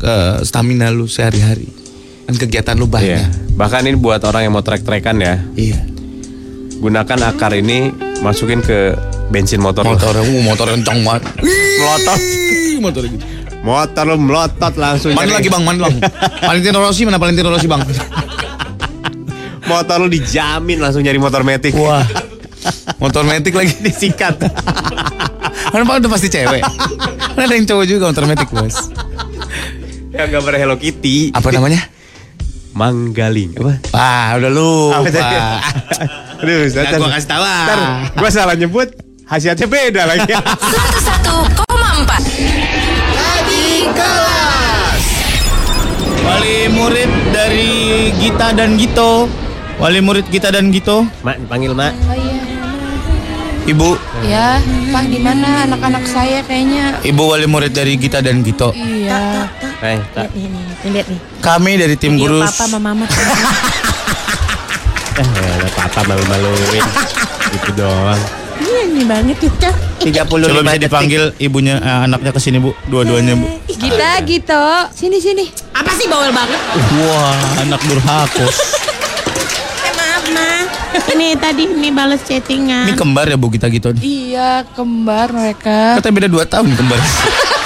[0.03, 1.82] ke stamina lu sehari-hari
[2.27, 2.91] dan kegiatan lu Iya.
[2.91, 3.19] banyak.
[3.53, 5.35] Bahkan ini buat orang yang mau trek-trekan ya.
[5.53, 5.79] Iya.
[6.79, 8.95] Gunakan akar ini masukin ke
[9.29, 9.85] bensin motor.
[9.87, 11.23] Motor, uh, motor kencang banget.
[11.79, 12.19] Melotot.
[12.83, 13.25] Motor gitu.
[13.63, 15.15] Motor lu melotot langsung.
[15.15, 15.95] Mana lagi bang, mana bang?
[16.43, 17.79] Valentino Rossi mana Valentino Rossi bang?
[19.71, 21.71] Motor lu dijamin langsung nyari motor metik.
[21.71, 22.03] Wah,
[23.01, 23.71] motor metik lagi.
[23.79, 24.35] Disikat.
[25.71, 26.59] Mana pak udah pasti cewek.
[27.31, 28.91] Kan ada yang cowok juga motor metik bos.
[30.11, 31.31] yang gambar Hello Kitty.
[31.31, 31.92] Apa namanya?
[32.73, 33.53] Manggaling.
[33.53, 33.73] Apa?
[33.93, 34.51] Wah, udah
[35.07, 35.37] tadi?
[36.43, 37.63] Aduh, Nggak, gua kasih tahu ah.
[37.63, 37.79] Ntar
[38.17, 38.89] gua salah nyebut.
[39.23, 40.33] Hasilnya beda lagi.
[40.35, 41.63] 101,4
[46.23, 47.73] Wali murid dari
[48.17, 49.29] Gita dan Gito.
[49.77, 51.05] Wali murid Gita dan Gito.
[51.21, 51.93] mak, dipanggil mak.
[53.63, 53.95] Ibu,
[54.27, 54.59] Ya,
[54.91, 56.99] Pak di mana anak-anak saya kayaknya?
[56.99, 58.75] ibu wali murid dari Gita dan Gito.
[58.75, 59.47] Iya.
[59.83, 60.31] Eh, tak.
[60.31, 61.19] Nih, nih, nih, lihat nih.
[61.43, 62.39] Kami dari tim Video guru.
[62.41, 63.05] papa sama mama.
[65.13, 66.81] Eh, ada papa malu-maluin.
[67.53, 68.17] gitu doang.
[68.57, 69.69] Iya nih banget kita.
[70.01, 72.73] 30 Coba bisa dipanggil ibunya eh, anaknya ke sini, Bu.
[72.89, 73.45] Dua-duanya, Bu.
[73.69, 74.65] Gita, Gito.
[74.89, 75.45] Sini sini.
[75.69, 76.57] Apa sih bawel banget?
[76.97, 78.57] Wah, anak durhakos.
[79.85, 80.65] Eh, maaf, Ma.
[81.13, 82.89] Ini tadi ini balas chattingan.
[82.89, 83.93] Ini kembar ya Bu kita gitu.
[84.01, 86.01] Iya, kembar mereka.
[86.01, 86.97] Katanya beda 2 tahun kembar.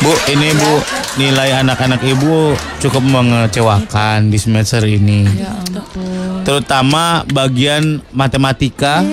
[0.00, 0.72] Bu, ini Bu
[1.20, 5.28] nilai anak-anak Ibu cukup mengecewakan di semester ini.
[6.40, 9.04] Terutama bagian matematika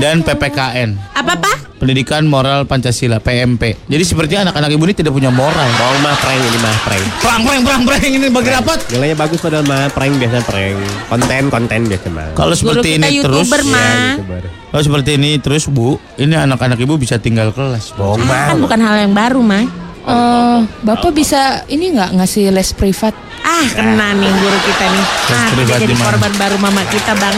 [0.00, 1.69] dan PPKN, Apa, Pak?
[1.80, 3.72] Pendidikan Moral Pancasila (PMP).
[3.88, 5.64] Jadi sepertinya anak-anak Ibu ini tidak punya moral.
[5.80, 7.04] Bohong mah prank ini mah prank.
[7.24, 8.78] Prang prang prang prang ini bagi rapat.
[8.92, 10.76] Nilainya bagus padahal mah prank biasa prank.
[11.08, 12.28] Konten konten biasa mah.
[12.36, 13.80] Kalau Guru seperti kita ini terus, YouTuber, Ma.
[13.80, 14.42] Ya, YouTuber.
[14.68, 17.96] kalau seperti ini terus Bu, ini anak-anak Ibu bisa tinggal kelas.
[17.96, 18.52] Bohong mah.
[18.52, 19.64] Kan bukan hal yang baru, Ma.
[20.10, 23.14] Eh, Bapak bisa ini nggak ngasih les privat?
[23.40, 25.06] Ah, kena nih guru kita nih.
[25.32, 26.06] Ah, privat jadi di mana?
[26.12, 27.36] korban baru mama kita, Bang.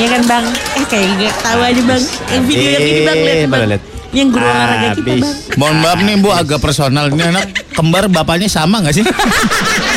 [0.00, 0.44] Ya kan, Bang?
[0.74, 2.02] Eh, kayak gak tahu aja, Bang.
[2.32, 3.62] Eh, video yang ini, Bang, lihat, mana Bang.
[3.70, 3.82] lihat?
[4.14, 5.12] Yang guru olahraga kita.
[5.18, 5.34] Bang.
[5.54, 9.04] Mohon maaf nih Bu agak personal ini anak kembar bapaknya sama nggak sih?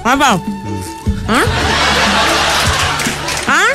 [0.00, 0.40] apa?
[1.28, 1.46] Hah?
[3.44, 3.72] Hah?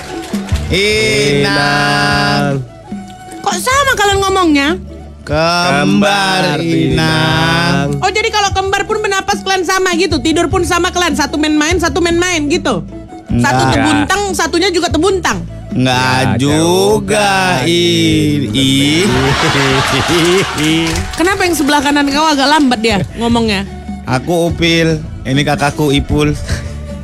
[0.74, 2.60] Inang.
[3.46, 4.70] Kok sama kalian ngomongnya?
[5.26, 7.98] Kembar Inang.
[8.02, 10.22] Oh, jadi kalau kembar pun bernapas kalian sama gitu.
[10.22, 11.18] Tidur pun sama kalian.
[11.18, 12.86] Satu main-main, satu main-main gitu.
[13.42, 13.74] Satu Enggak.
[13.74, 15.42] tebuntang, satunya juga tebuntang.
[15.76, 17.62] Nggak juga.
[17.68, 19.06] Ih, ih.
[21.18, 23.66] Kenapa yang sebelah kanan kau agak lambat dia ngomongnya?
[24.06, 25.15] Aku Upil.
[25.26, 26.38] Ini kakakku Ipul.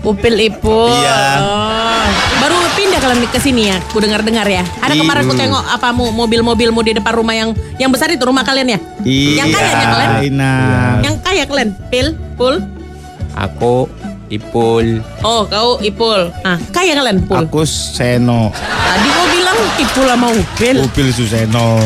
[0.01, 0.93] Upil Ipul.
[0.93, 1.21] Iya.
[1.41, 2.05] Oh.
[2.37, 3.77] Baru pindah kalian ke sini ya?
[3.89, 4.61] Ku dengar-dengar ya.
[4.77, 5.01] Ada Iya.
[5.01, 8.77] kemarin ku tengok apa mu mobil-mobilmu di depan rumah yang yang besar itu rumah kalian
[8.77, 8.79] ya?
[9.05, 10.11] Yang kaya ya kalian?
[10.25, 10.97] Inang.
[11.01, 11.69] Yang kaya kalian?
[11.89, 12.61] Pil, Pul.
[13.33, 13.89] Aku
[14.29, 15.01] Ipul.
[15.21, 16.29] Oh, kau Ipul.
[16.41, 17.41] Ah, kaya kalian, Pul.
[17.41, 18.53] Aku Seno.
[18.55, 20.75] Tadi kau bilang Ipul sama Upil.
[20.81, 21.77] Upil Suseno.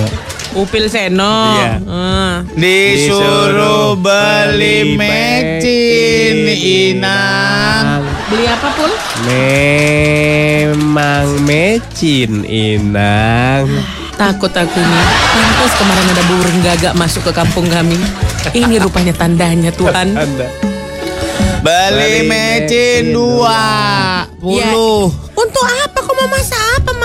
[0.56, 1.60] Upil Seno.
[1.60, 1.84] Iya.
[1.84, 2.36] Ah.
[2.56, 8.08] Disuruh beli mecin Inang.
[8.32, 8.88] Beli apa, Pul?
[9.28, 13.68] Memang mecin Inang.
[14.16, 15.06] Takut aku nih.
[15.36, 18.00] Pantas kemarin ada burung gagak masuk ke kampung kami.
[18.56, 20.16] Ini rupanya tandanya Tuhan.
[21.60, 23.60] Beli mecin dua
[24.40, 25.12] puluh.
[25.12, 25.36] Ya.
[25.36, 26.96] Untuk apa kau mau masak apa?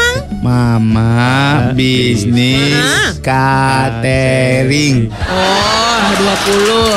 [0.50, 2.74] Mama bisnis
[3.22, 5.06] catering.
[5.30, 6.03] Oh,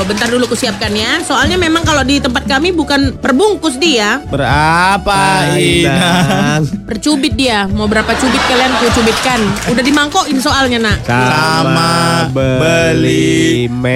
[0.02, 0.10] 20.
[0.10, 1.22] Bentar dulu kusiapkan ya.
[1.22, 6.66] Soalnya memang kalau di tempat kami bukan perbungkus dia, Berapa Inang?
[6.90, 7.70] percubit dia.
[7.70, 9.38] Mau berapa cubit kalian ku cubitkan.
[9.70, 11.06] Udah dimangkokin soalnya, Nak.
[11.06, 13.94] Sama beli Max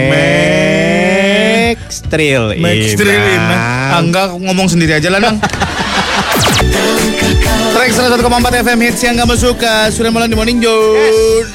[2.05, 3.58] Trail Max Trail Inang.
[3.58, 5.41] Ah, enggak ngomong sendiri aja lah Nang.
[7.74, 11.49] Track 101,4 FM hits yang kamu suka Sudah mulai di Morning Zone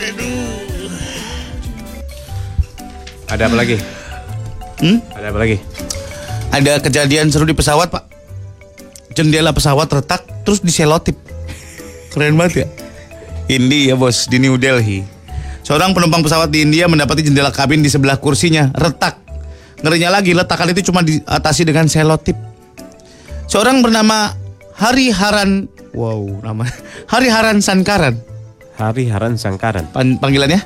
[3.33, 3.77] Ada apa lagi?
[4.83, 4.99] Hmm?
[5.17, 5.57] Ada apa lagi?
[6.53, 8.05] Ada kejadian seru di pesawat pak
[9.17, 11.17] Jendela pesawat retak Terus diselotip
[12.13, 12.83] Keren banget ya
[13.51, 15.05] India bos di New Delhi.
[15.63, 19.19] Seorang penumpang pesawat di India mendapati jendela kabin di sebelah kursinya retak.
[19.83, 22.35] Ngerinya lagi letakan itu cuma diatasi dengan selotip.
[23.51, 24.33] Seorang bernama
[24.83, 26.67] Hari Haran, wow nama
[27.07, 28.19] Hari Haran Sankaran.
[28.75, 29.87] Hari Haran Sangkaran.
[29.89, 30.59] Pan- panggilannya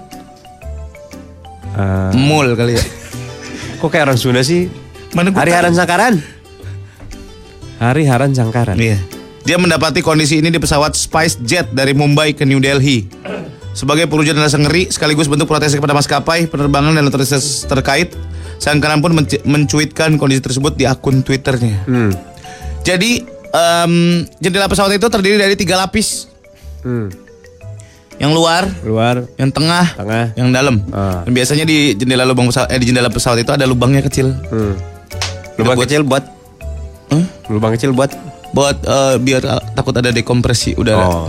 [1.76, 2.84] Eh, Mul kali ya.
[3.76, 4.72] kok kayak orang Sunda sih?
[5.12, 5.52] Mana Hari.
[5.52, 6.14] Haran Sangkaran.
[7.76, 8.80] Hari Haran Sangkaran.
[8.80, 8.96] Iya.
[9.44, 13.04] Dia mendapati kondisi ini di pesawat Spice Jet dari Mumbai ke New Delhi.
[13.76, 18.16] Sebagai perwujudan rasa ngeri sekaligus bentuk protes kepada maskapai penerbangan dan otoritas terkait,
[18.56, 21.84] Sangkaran pun menc- mencuitkan kondisi tersebut di akun Twitternya.
[21.84, 22.16] Hmm.
[22.80, 23.20] Jadi
[23.56, 23.92] em,
[24.36, 26.28] jendela pesawat itu terdiri dari tiga lapis,
[26.80, 27.08] Hmm.
[28.16, 29.24] yang luar, Luar.
[29.34, 30.24] yang tengah, Tengah.
[30.34, 30.80] yang dalam.
[30.88, 31.24] Ah.
[31.24, 34.32] Dan biasanya di jendela lubang pesawat, eh, di jendela pesawat itu ada lubangnya kecil.
[34.46, 34.76] Hmm.
[35.56, 36.24] Lubang buat- kecil buat.
[37.08, 37.24] Hah?
[37.48, 38.12] Lubang kecil buat.
[38.52, 41.04] Buat eh, biar eh, takut ada dekompresi udara.
[41.04, 41.28] Oh.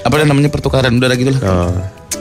[0.00, 1.42] Apa namanya pertukaran udara gitu lah.
[1.42, 1.74] Oh.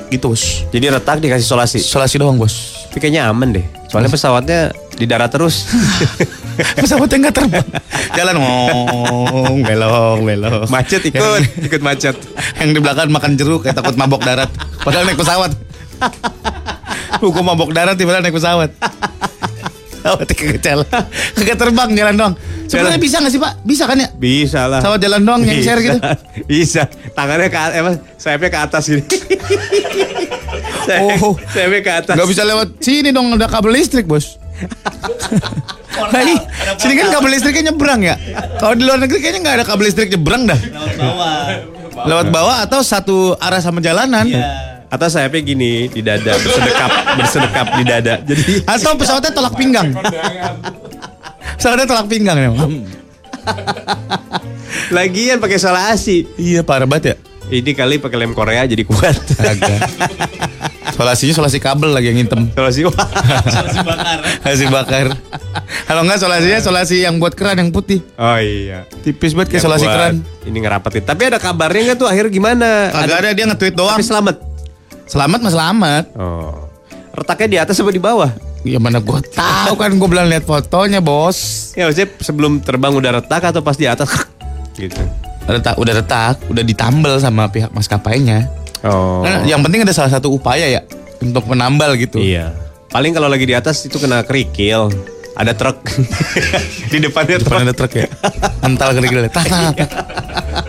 [0.08, 0.66] Gitu bos.
[0.70, 1.78] Jadi retak dikasih solasi.
[1.80, 2.86] Isolasi doang bos.
[2.90, 3.66] Tapi kayaknya aman deh.
[3.88, 4.60] Soalnya pesawatnya
[4.94, 5.66] di darat terus.
[6.58, 7.68] Pesawatnya nggak terbang.
[8.14, 10.66] Jalan ngong, belok, belok.
[10.68, 12.16] macet ikut, ikut macet.
[12.58, 14.50] Yang di belakang makan jeruk kayak takut mabok darat.
[14.82, 15.52] Padahal naik pesawat.
[17.18, 18.70] Hukum mabok darat tiba-tiba naik pesawat.
[19.92, 20.88] Pesawatnya kagak jalan.
[21.34, 22.34] Kagak terbang jalan doang.
[22.68, 23.02] Sebenarnya Jalan.
[23.02, 23.54] bisa nggak sih pak?
[23.64, 24.10] Bisa kan ya?
[24.14, 24.80] Bisa lah.
[24.84, 26.00] Pesawat jalan doang yang share gitu.
[26.46, 26.84] Bisa.
[27.12, 29.04] Tangannya ke atas, sayapnya ke atas gini.
[30.84, 31.36] Sayap- Oh.
[31.48, 32.16] Sayapnya ke atas.
[32.16, 34.36] Nggak bisa lewat sini dong ada kabel listrik bos.
[35.98, 36.36] Hai,
[36.78, 38.16] sini kan kabel listriknya nyebrang ya.
[38.62, 40.60] Kalau di luar negeri kayaknya nggak ada kabel listrik nyebrang dah.
[42.06, 44.30] Lewat bawah atau satu arah sama jalanan.
[44.88, 48.14] Atau sayapnya gini di dada, bersedekap, bersedekap di dada.
[48.24, 49.92] Jadi Atau pesawatnya tolak pinggang.
[51.60, 52.50] Pesawatnya tolak pinggang ya.
[54.96, 56.24] lagian pakai solasi.
[56.40, 57.16] Iya parah banget ya.
[57.48, 59.16] Ini kali pakai lem Korea jadi kuat.
[59.40, 59.80] Agak.
[60.98, 62.50] Solasinya solasi kabel lagi yang hitam.
[62.52, 62.96] Solasi wah.
[64.44, 65.16] Solasi bakar.
[65.88, 68.04] Kalau enggak solasinya solasi yang buat keran yang putih.
[68.20, 68.84] Oh iya.
[69.06, 70.16] Tipis banget kayak solasi buat keran.
[70.44, 71.04] Ini ngerapetin.
[71.08, 72.92] Tapi ada kabarnya nggak tuh akhir gimana?
[72.92, 73.96] Agak ada dia nge-tweet doang.
[73.96, 74.36] Tapi selamat.
[75.08, 76.06] Selamat mas selamat.
[76.20, 76.68] Oh.
[77.16, 78.32] Retaknya di atas apa di bawah?
[78.68, 81.72] Ya mana gua tahu kan gua belum lihat fotonya bos.
[81.80, 84.12] Ya maksudnya sebelum terbang udah retak atau pas di atas?
[84.82, 85.00] gitu.
[85.48, 88.52] Retak, udah retak, udah ditambal sama pihak maskapainya.
[88.84, 89.24] Oh.
[89.24, 90.82] Kan yang penting ada salah satu upaya ya
[91.18, 92.20] untuk menambal gitu.
[92.20, 92.52] Iya.
[92.88, 94.92] Paling kalau lagi di atas itu kena kerikil.
[95.38, 95.86] Ada truk
[96.92, 97.54] di depannya truk.
[97.54, 98.06] Depan ada truk ya.
[98.66, 99.24] Ental kerikil.
[99.38, 99.76] Tak.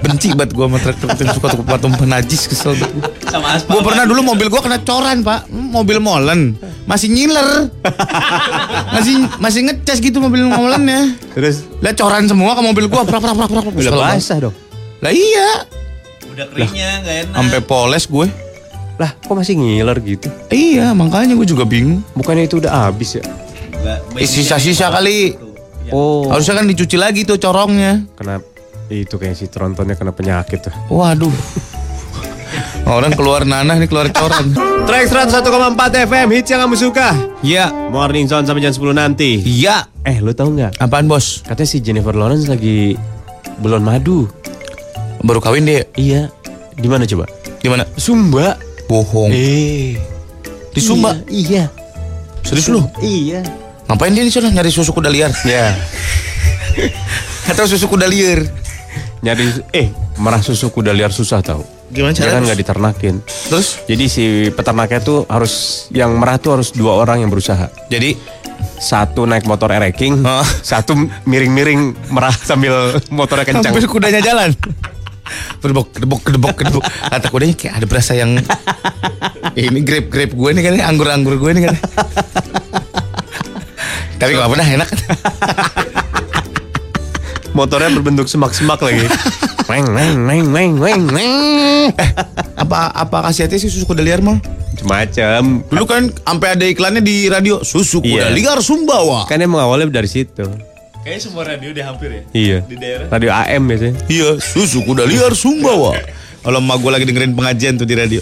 [0.05, 3.09] Benci banget gua sama truk-truk yang suka tuh tumpah najis kesel banget gua.
[3.33, 3.72] Sama aspal.
[3.72, 5.49] Gua pernah dulu mobil gua kena coran, Pak.
[5.49, 6.61] Hmm, Mobil molen.
[6.85, 7.72] Masih nyiler.
[8.95, 11.16] masih masih ngecas gitu mobil molennya.
[11.33, 13.09] Terus Lah coran semua ke mobil gua.
[13.09, 13.64] Prak prak prak prak.
[13.72, 14.55] udah basah dong.
[14.99, 15.64] Lah iya.
[16.34, 17.36] Udah keringnya nggak enak.
[17.38, 18.26] Sampai poles gue.
[18.99, 20.26] Lah, kok masih ngiler gitu?
[20.51, 22.03] Iya, makanya gue juga bingung.
[22.18, 23.22] Bukannya itu udah habis ya?
[24.18, 25.38] Eh, sisa-sisa kali.
[25.94, 26.26] Oh.
[26.28, 28.03] Harusnya kan dicuci lagi tuh corongnya.
[28.18, 28.42] Kena
[28.90, 30.74] itu kayak si trontonnya kena penyakit tuh.
[30.90, 31.30] Waduh.
[32.88, 34.51] Orang keluar nanah nih keluar coran.
[34.88, 37.12] Track 101,4 FM hits yang kamu suka.
[37.44, 37.68] Iya.
[37.92, 39.44] Morning Zone sampai jam 10 nanti.
[39.44, 39.84] Iya.
[40.09, 40.80] Eh, lu tahu nggak?
[40.80, 41.44] Apaan bos?
[41.44, 42.96] Katanya si Jennifer Lawrence lagi
[43.61, 44.24] belon madu.
[45.23, 45.83] Baru kawin dia.
[45.95, 46.31] Iya.
[46.75, 47.27] Di mana coba?
[47.59, 47.85] Gimana?
[47.99, 48.55] Sumba.
[48.87, 49.31] Bohong.
[49.35, 49.99] Eh.
[50.71, 51.19] Di Sumba.
[51.27, 51.69] Iya.
[52.47, 52.87] Serius lu?
[53.03, 53.43] Iya.
[53.89, 55.33] Ngapain dia di sana nyari susu kuda liar?
[55.45, 55.75] Ya.
[57.51, 58.45] Atau susu kuda liar?
[59.21, 59.91] Nyari eh
[60.21, 61.66] merah susu kuda liar susah tau.
[61.89, 62.53] Gimana kan caranya?
[62.53, 63.14] nggak diternakin.
[63.49, 63.81] Terus?
[63.89, 67.69] Jadi si peternaknya tuh harus yang merah tuh harus dua orang yang berusaha.
[67.91, 68.39] Jadi
[68.79, 70.43] Satu naik motor ereking, Oh.
[70.66, 70.95] satu
[71.27, 73.71] miring-miring merah sambil motornya kencang.
[73.75, 74.51] Hampir kudanya jalan.
[75.59, 76.85] Kedebok, kedebok, kedebok, kedebok.
[76.85, 78.39] Kata kudanya kayak ada berasa yang
[79.55, 81.76] ini grape grape gue nih kan, anggur anggur gue nih kan.
[84.18, 84.89] Tapi gak apa-apa dah enak.
[87.55, 89.07] Motornya berbentuk semak-semak lagi.
[89.66, 91.91] Weng, weng, weng, weng, weng, weng.
[92.57, 94.39] apa apa khasiatnya sih susu kuda liar mal?
[94.87, 95.66] Macam.
[95.66, 98.35] Dulu kan sampai ada iklannya di radio susu kuda Iya.
[98.35, 99.26] liar Sumbawa.
[99.26, 100.47] Kan emang awalnya dari situ.
[101.09, 102.22] Kayaknya semua radio deh hampir ya.
[102.36, 102.59] Iya.
[102.68, 103.06] Di daerah.
[103.09, 103.96] Radio AM biasanya.
[104.12, 105.96] Iya, susu kuda liar Sumbawa.
[106.44, 108.20] Kalau emak gue lagi dengerin pengajian tuh di radio.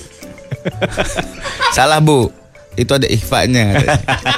[1.74, 2.30] Salah bu,
[2.78, 3.82] itu ada ikhfanya.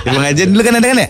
[0.01, 1.09] Di pengajian dulu kan ada kan ya?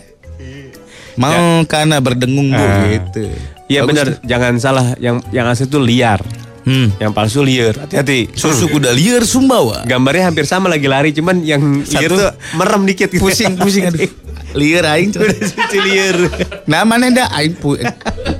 [1.14, 2.91] Mau karena berdengung bu Ah.
[2.91, 3.30] gitu.
[3.70, 4.99] Iya benar, jangan salah.
[4.99, 6.18] Yang yang asli itu liar.
[6.66, 6.91] Hmm.
[6.99, 7.78] Yang palsu liar.
[7.78, 8.34] Hati-hati.
[8.34, 9.86] Susu kuda liar Sumbawa.
[9.86, 13.22] Gambarnya hampir sama lagi lari, cuman yang liar Satu tuh merem dikit gitu.
[13.22, 14.03] Pusing pusing aduh.
[14.57, 15.29] Liar aing coba.
[15.49, 16.17] Susu liar.
[16.65, 17.77] Nah mana dah aing pu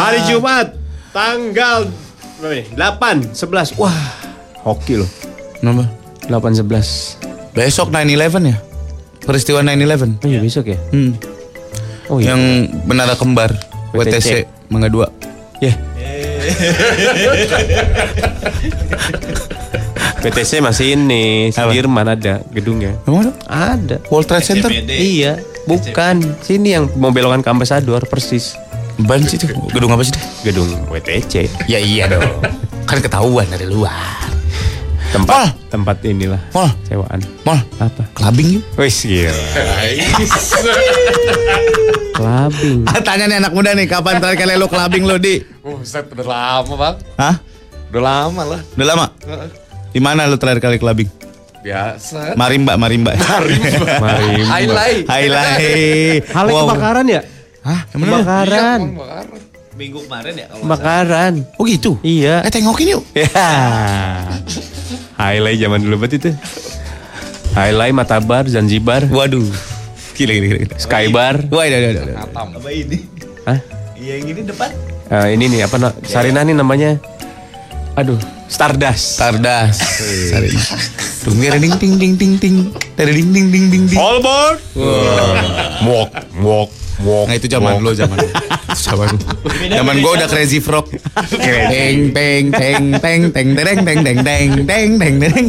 [0.05, 0.77] Hari Jumat
[1.13, 1.89] tanggal
[2.41, 2.65] berapa nih?
[2.75, 3.77] 8 11.
[3.81, 3.97] Wah,
[4.67, 5.09] hoki loh.
[5.57, 5.87] Kenapa?
[6.27, 7.17] 8 11.
[7.53, 8.57] Besok 9/11 ya?
[9.23, 10.19] Peristiwa 9/11.
[10.19, 10.75] Oh iya besok ya?
[10.91, 11.15] Hmm.
[12.11, 12.35] Oh iya.
[12.35, 12.41] Yang
[12.83, 13.55] menara kembar
[13.93, 14.29] WTC, WTC.
[14.73, 15.05] Mangga 2.
[15.61, 15.73] Ya.
[20.23, 22.95] PTC masih ini, Sudirman ada gedungnya.
[23.05, 23.33] Emang ada?
[23.75, 23.97] Ada.
[24.07, 24.69] World Trade Center?
[24.87, 26.23] Iya, bukan.
[26.41, 28.55] Sini yang mau belokan ke Ambasador persis.
[29.03, 29.49] Ban sih itu.
[29.73, 30.15] Gedung apa sih?
[30.47, 31.67] Gedung WTC.
[31.67, 32.23] Ya iya dong.
[32.89, 34.32] kan ketahuan dari luar.
[35.13, 35.47] Tempat Mal.
[35.69, 37.21] tempat inilah Mal, sewaan.
[37.45, 37.61] mal.
[37.77, 38.01] Apa?
[38.17, 38.63] Clubbing yuk.
[38.75, 39.29] Wis gila.
[42.13, 42.85] Clubbing.
[43.01, 45.41] Tanya nih anak muda nih, kapan terakhir kali lo clubbing lo di?
[45.61, 46.95] Buset, udah lama bang.
[47.15, 47.35] Hah?
[47.89, 48.61] Udah lama lah.
[48.73, 49.05] Udah lama?
[49.89, 51.09] Di mana lo terakhir kali clubbing?
[51.61, 52.33] Biasa.
[52.33, 53.13] Marimba, Marimba.
[53.13, 53.55] Mari.
[54.53, 55.05] Highlight.
[55.05, 56.23] Highlight.
[56.27, 56.67] Hal Wow.
[56.67, 57.21] kebakaran ya?
[57.61, 57.79] Hah?
[57.87, 58.13] Yang bener?
[58.17, 58.79] Kebakaran.
[59.73, 61.33] Minggu kemarin ya kalau Kebakaran.
[61.57, 61.91] Oh gitu?
[62.01, 62.41] Iya.
[62.41, 63.03] Eh tengokin yuk.
[63.13, 63.29] Ya.
[65.23, 66.29] Highlight zaman dulu banget itu.
[67.55, 69.47] Highlight Matabar, Zanzibar, Waduh.
[70.13, 70.75] Gila, gila, gila.
[70.75, 71.35] Skybar.
[71.47, 72.03] Wah, udah, udah.
[72.19, 72.47] Atam.
[72.59, 72.97] Apa ini?
[73.47, 73.59] Hah?
[73.95, 74.69] Iya yang ini depan.
[75.07, 76.99] Eh, ini nih apa na- Sarina nih namanya?
[77.95, 79.21] Aduh, Stardust.
[79.21, 79.79] Stardust.
[80.27, 80.61] Sarina.
[81.23, 82.55] Tunggu ding ding ding ding ding.
[82.93, 83.95] Dari ding ding ding ding ding.
[83.97, 84.59] All aboard.
[85.87, 86.69] Walk, walk,
[87.01, 87.25] walk.
[87.25, 88.17] Nah itu zaman lo zaman.
[88.73, 89.09] Zaman.
[89.69, 90.89] Zaman gue udah crazy frog.
[91.29, 95.47] Teng teng teng teng teng teng teng teng teng teng teng teng.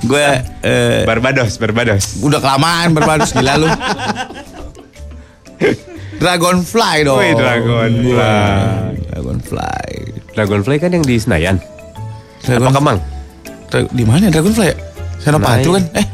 [0.00, 0.26] Gue
[0.62, 2.22] eh, Barbados, Barbados.
[2.22, 3.68] udah kelamaan berbaris gila lu.
[6.18, 7.18] Dragonfly dong.
[7.18, 8.14] Wih, Dragonfly.
[9.06, 9.86] Dragonfly.
[10.34, 11.56] Dragonfly kan yang di Senayan.
[12.42, 12.98] Dragon, Apa Kemang?
[13.68, 14.76] Dra- di mana Dragonfly ya?
[15.18, 15.84] Senopati kan?
[15.94, 16.06] Eh,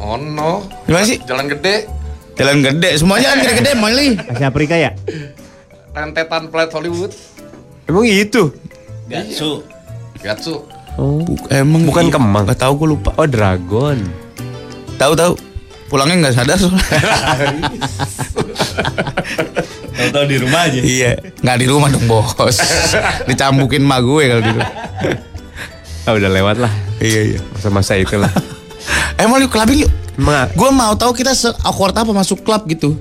[0.00, 0.66] Oh no.
[0.86, 1.18] di mana sih?
[1.22, 1.86] Jalan gede.
[2.40, 4.08] Jalan gede, semuanya kan gede-gede, Molly.
[4.16, 4.90] Asia Afrika ya?
[5.92, 7.12] Rentetan plat Hollywood.
[7.84, 8.54] Emang gitu?
[9.06, 9.60] Gatsu.
[10.18, 10.64] Gatsu.
[10.96, 11.20] Oh.
[11.20, 12.12] Buk- emang Bukan iya.
[12.14, 12.44] Kemang.
[12.46, 13.10] Gak tahu gue lupa.
[13.14, 13.98] Oh, Dragon.
[14.96, 15.34] Tahu tahu.
[15.90, 16.86] Pulangnya nggak sadar soalnya.
[19.90, 20.80] Tahu-tahu di rumah aja.
[20.80, 21.12] iya,
[21.42, 22.30] nggak di rumah dong bos.
[23.28, 24.70] Dicambukin ma gue kalau di rumah.
[26.06, 26.72] Ah, udah lewat lah.
[27.02, 27.40] Iya iya.
[27.52, 28.30] Masa-masa itulah.
[29.18, 29.92] Emang yuk clubbing yuk.
[30.54, 32.96] Gue mau tahu kita se awkward apa masuk klub gitu.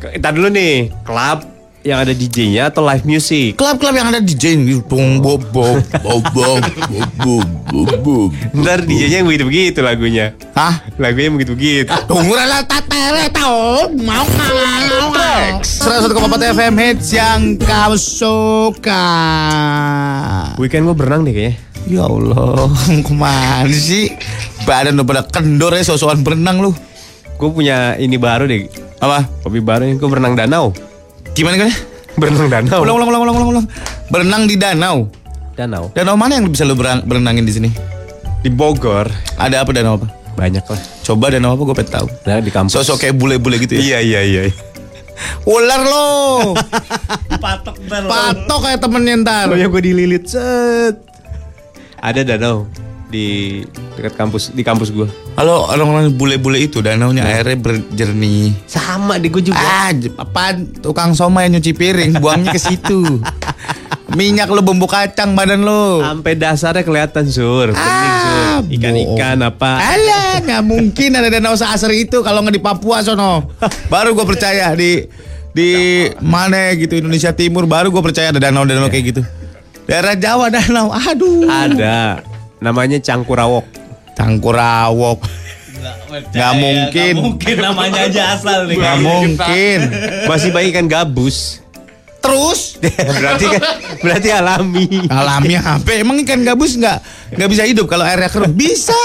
[0.00, 1.54] Kita dulu nih, klub
[1.84, 3.60] yang ada DJ-nya atau live music?
[3.60, 4.56] Klub-klub yang ada DJ
[4.88, 10.32] bong bob bob bob bob bob Ntar DJ-nya yang begitu begitu lagunya.
[10.56, 10.80] Hah?
[10.96, 11.92] Lagunya begitu begitu.
[11.92, 15.60] Ah, Tungguran lah tatere tau oh, mau kalah.
[15.60, 19.04] Seratus satu koma FM hits yang kau suka.
[20.56, 21.73] Weekend gue berenang nih kayaknya.
[21.84, 22.72] Ya Allah,
[23.06, 24.08] ke mana sih?
[24.64, 26.72] Badan udah pada kendor ya sosokan berenang lu.
[27.36, 28.64] Gue punya ini baru deh.
[28.98, 29.28] Apa?
[29.44, 30.72] Hobi baru yang gue berenang danau.
[31.36, 31.70] Gimana kan?
[32.16, 32.80] Berenang danau.
[32.80, 33.66] Ulang, ulang, ulang, ulang, ulang, ulang.
[34.08, 35.12] Berenang di danau.
[35.52, 35.92] Danau.
[35.92, 37.68] Danau mana yang bisa lu berang- berenangin di sini?
[38.40, 39.12] Di Bogor.
[39.36, 40.08] Ada apa danau apa?
[40.34, 40.80] Banyak lah.
[41.04, 42.06] Coba danau apa gue pengen tahu.
[42.24, 42.72] Nah, di kampus.
[42.74, 43.80] Sosok kayak bule-bule gitu ya.
[43.80, 44.42] Iya, iya, iya.
[45.44, 46.08] Ular lo.
[47.44, 48.02] Patok ntar.
[48.08, 49.44] Patok kayak temennya ntar.
[49.52, 50.96] Pokoknya gue dililit set.
[52.04, 52.68] Ada danau
[53.08, 53.62] di
[53.96, 55.08] dekat kampus di kampus gue.
[55.38, 58.52] Kalau orang-orang bule-bule itu danaunya airnya berjernih.
[58.68, 59.56] Sama di gue juga.
[59.56, 59.88] Ah,
[60.20, 60.68] apaan?
[60.84, 63.00] Tukang somai nyuci piring, buangnya ke situ.
[64.18, 66.04] Minyak lo bumbu kacang badan lo.
[66.04, 67.72] Sampai dasarnya kelihatan sur.
[67.72, 68.36] Bening sur.
[68.36, 69.80] Ah, Ikan-ikan apa?
[69.80, 73.48] Alah, nggak mungkin ada danau seasri itu kalau nggak di Papua sono.
[73.92, 75.08] Baru gue percaya di
[75.54, 75.70] di
[76.20, 79.22] mana gitu Indonesia Timur baru gue percaya ada danau-danau kayak gitu.
[79.84, 81.44] Daerah Jawa danau, aduh.
[81.44, 82.24] Ada.
[82.60, 83.68] Namanya Cangkurawok.
[84.16, 85.20] Cangkurawok.
[86.32, 87.12] Nggak mungkin.
[87.12, 88.76] Nggak mungkin namanya aja asal nih.
[88.80, 89.78] Nggak mungkin.
[90.30, 91.60] Masih baik ikan gabus.
[92.24, 93.62] Terus berarti kan
[94.00, 94.88] berarti alami.
[95.12, 95.90] alami apa?
[95.92, 96.98] Emang ikan gabus nggak
[97.36, 98.48] nggak bisa hidup kalau airnya keruh?
[98.48, 98.96] Bisa.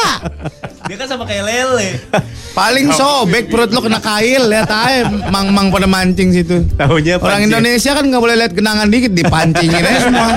[0.89, 2.01] Dia kan sama kayak lele.
[2.57, 6.65] Paling sobek perut lo kena kail lihat aja mang-mang pada mancing situ.
[6.73, 10.29] Tahunya Orang pancing- Indonesia kan nggak boleh lihat genangan dikit dipancingin aja semua.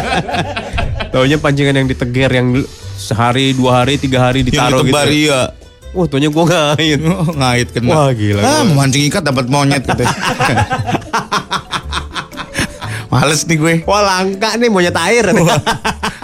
[1.08, 2.48] Tahunya pancingan yang diteger yang
[2.94, 5.16] sehari, dua hari, tiga hari Yang ditaruh ditebar gitu.
[5.24, 5.40] iya.
[5.92, 7.00] Wah, tahunya gue ngait.
[7.16, 7.88] Oh, ngait kena.
[7.90, 8.40] Wah, gila.
[8.40, 10.04] Ah, mau mancing ikat dapat monyet gitu.
[13.08, 13.74] Males nih gue.
[13.84, 15.32] Wah langka nih monyet air.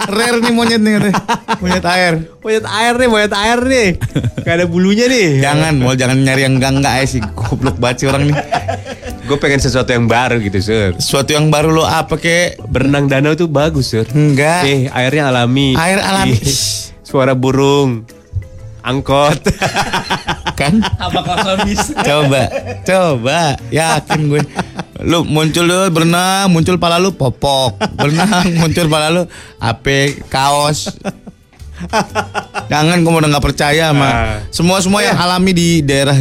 [0.07, 1.15] Rare nih monyet nih katanya.
[1.59, 2.13] Monyet air.
[2.39, 3.87] monyet air nih, monyet air nih.
[4.47, 5.43] Gak ada bulunya nih.
[5.43, 7.21] Jangan, mau jangan nyari yang enggak enggak aja sih.
[7.35, 8.35] Goblok banget sih orang nih.
[9.27, 10.91] Gue pengen sesuatu yang baru gitu, Sur.
[10.97, 12.63] Sesuatu yang baru lo apa kek?
[12.71, 14.07] Berenang danau tuh bagus, Sur.
[14.15, 14.63] Enggak.
[14.65, 15.75] Eh, airnya alami.
[15.75, 16.39] Air alami.
[17.03, 18.07] Suara burung.
[18.79, 19.43] Angkot.
[20.59, 20.83] Kan?
[20.99, 21.95] Apa kosong bisa?
[22.03, 22.51] Coba,
[22.83, 24.41] coba, yakin gue.
[24.99, 27.79] Lu muncul lu berenang, muncul pala lu popok.
[27.95, 29.23] Berenang, muncul pala lu
[29.57, 30.91] ape kaos.
[32.67, 34.35] Jangan kamu udah nggak percaya sama Ah.
[34.51, 36.19] semua semua yang alami di daerah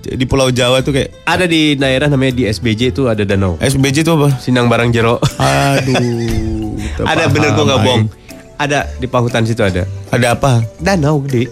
[0.00, 3.56] di Pulau Jawa tuh kayak Ada di daerah namanya di SBJ itu ada danau.
[3.56, 4.36] SBJ tuh apa?
[4.36, 5.16] Sinang Barang Jero.
[5.40, 6.76] Aduh.
[7.10, 8.04] ada bener gue nggak bohong.
[8.60, 9.88] Ada di Pahutan situ ada.
[10.12, 10.60] Ada apa?
[10.76, 11.48] Danau gede.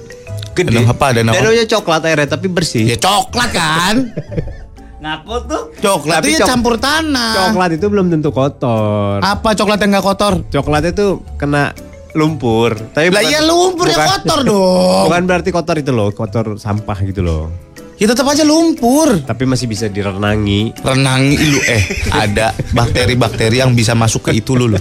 [0.52, 0.76] Gede.
[0.76, 1.06] Danau apa?
[1.16, 1.40] Danau apa?
[1.40, 2.84] Danaunya coklat airnya tapi bersih.
[2.84, 3.96] Ya coklat kan?
[4.98, 5.62] Ngaku tuh.
[5.78, 7.32] Coklat Tapi itu ya cok- campur tanah.
[7.46, 9.18] Coklat itu belum tentu kotor.
[9.20, 10.32] Apa coklat yang nggak kotor?
[10.44, 11.70] Coklatnya tuh kena
[12.12, 12.74] lumpur.
[12.90, 15.04] Tapi Lah iya lumpur ya bukan- kotor dong.
[15.06, 17.46] Bukan berarti kotor itu loh, kotor sampah gitu loh.
[17.94, 19.22] Ya tetap aja lumpur.
[19.22, 20.70] Tapi masih bisa direnangi.
[20.76, 24.66] renangi lu eh ada bakteri-bakteri yang bisa masuk ke itu lu.
[24.68, 24.78] lu.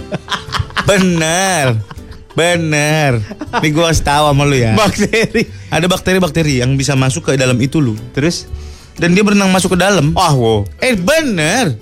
[0.84, 1.78] Bener.
[2.32, 3.18] Bener.
[3.58, 4.70] Nih gua kasih tahu sama lu ya.
[4.72, 5.42] Bakteri.
[5.68, 7.98] Ada bakteri-bakteri yang bisa masuk ke dalam itu lu.
[8.12, 8.46] Terus?
[8.98, 10.10] Dan dia berenang masuk ke dalam.
[10.12, 10.66] Wah, wow.
[10.82, 11.78] Eh bener.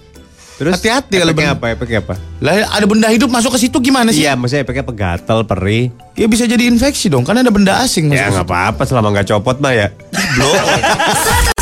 [0.56, 1.76] Terus Hati-hati kalau ben- apa?
[1.76, 2.16] Efeknya apa?
[2.40, 4.24] Lah ada benda hidup masuk ke situ gimana sih?
[4.24, 5.92] Iya, maksudnya efeknya pegatal, perih.
[6.16, 9.28] Ya bisa jadi infeksi dong, kan ada benda asing masuk Ya nggak apa-apa selama nggak
[9.28, 9.88] copot mah ya.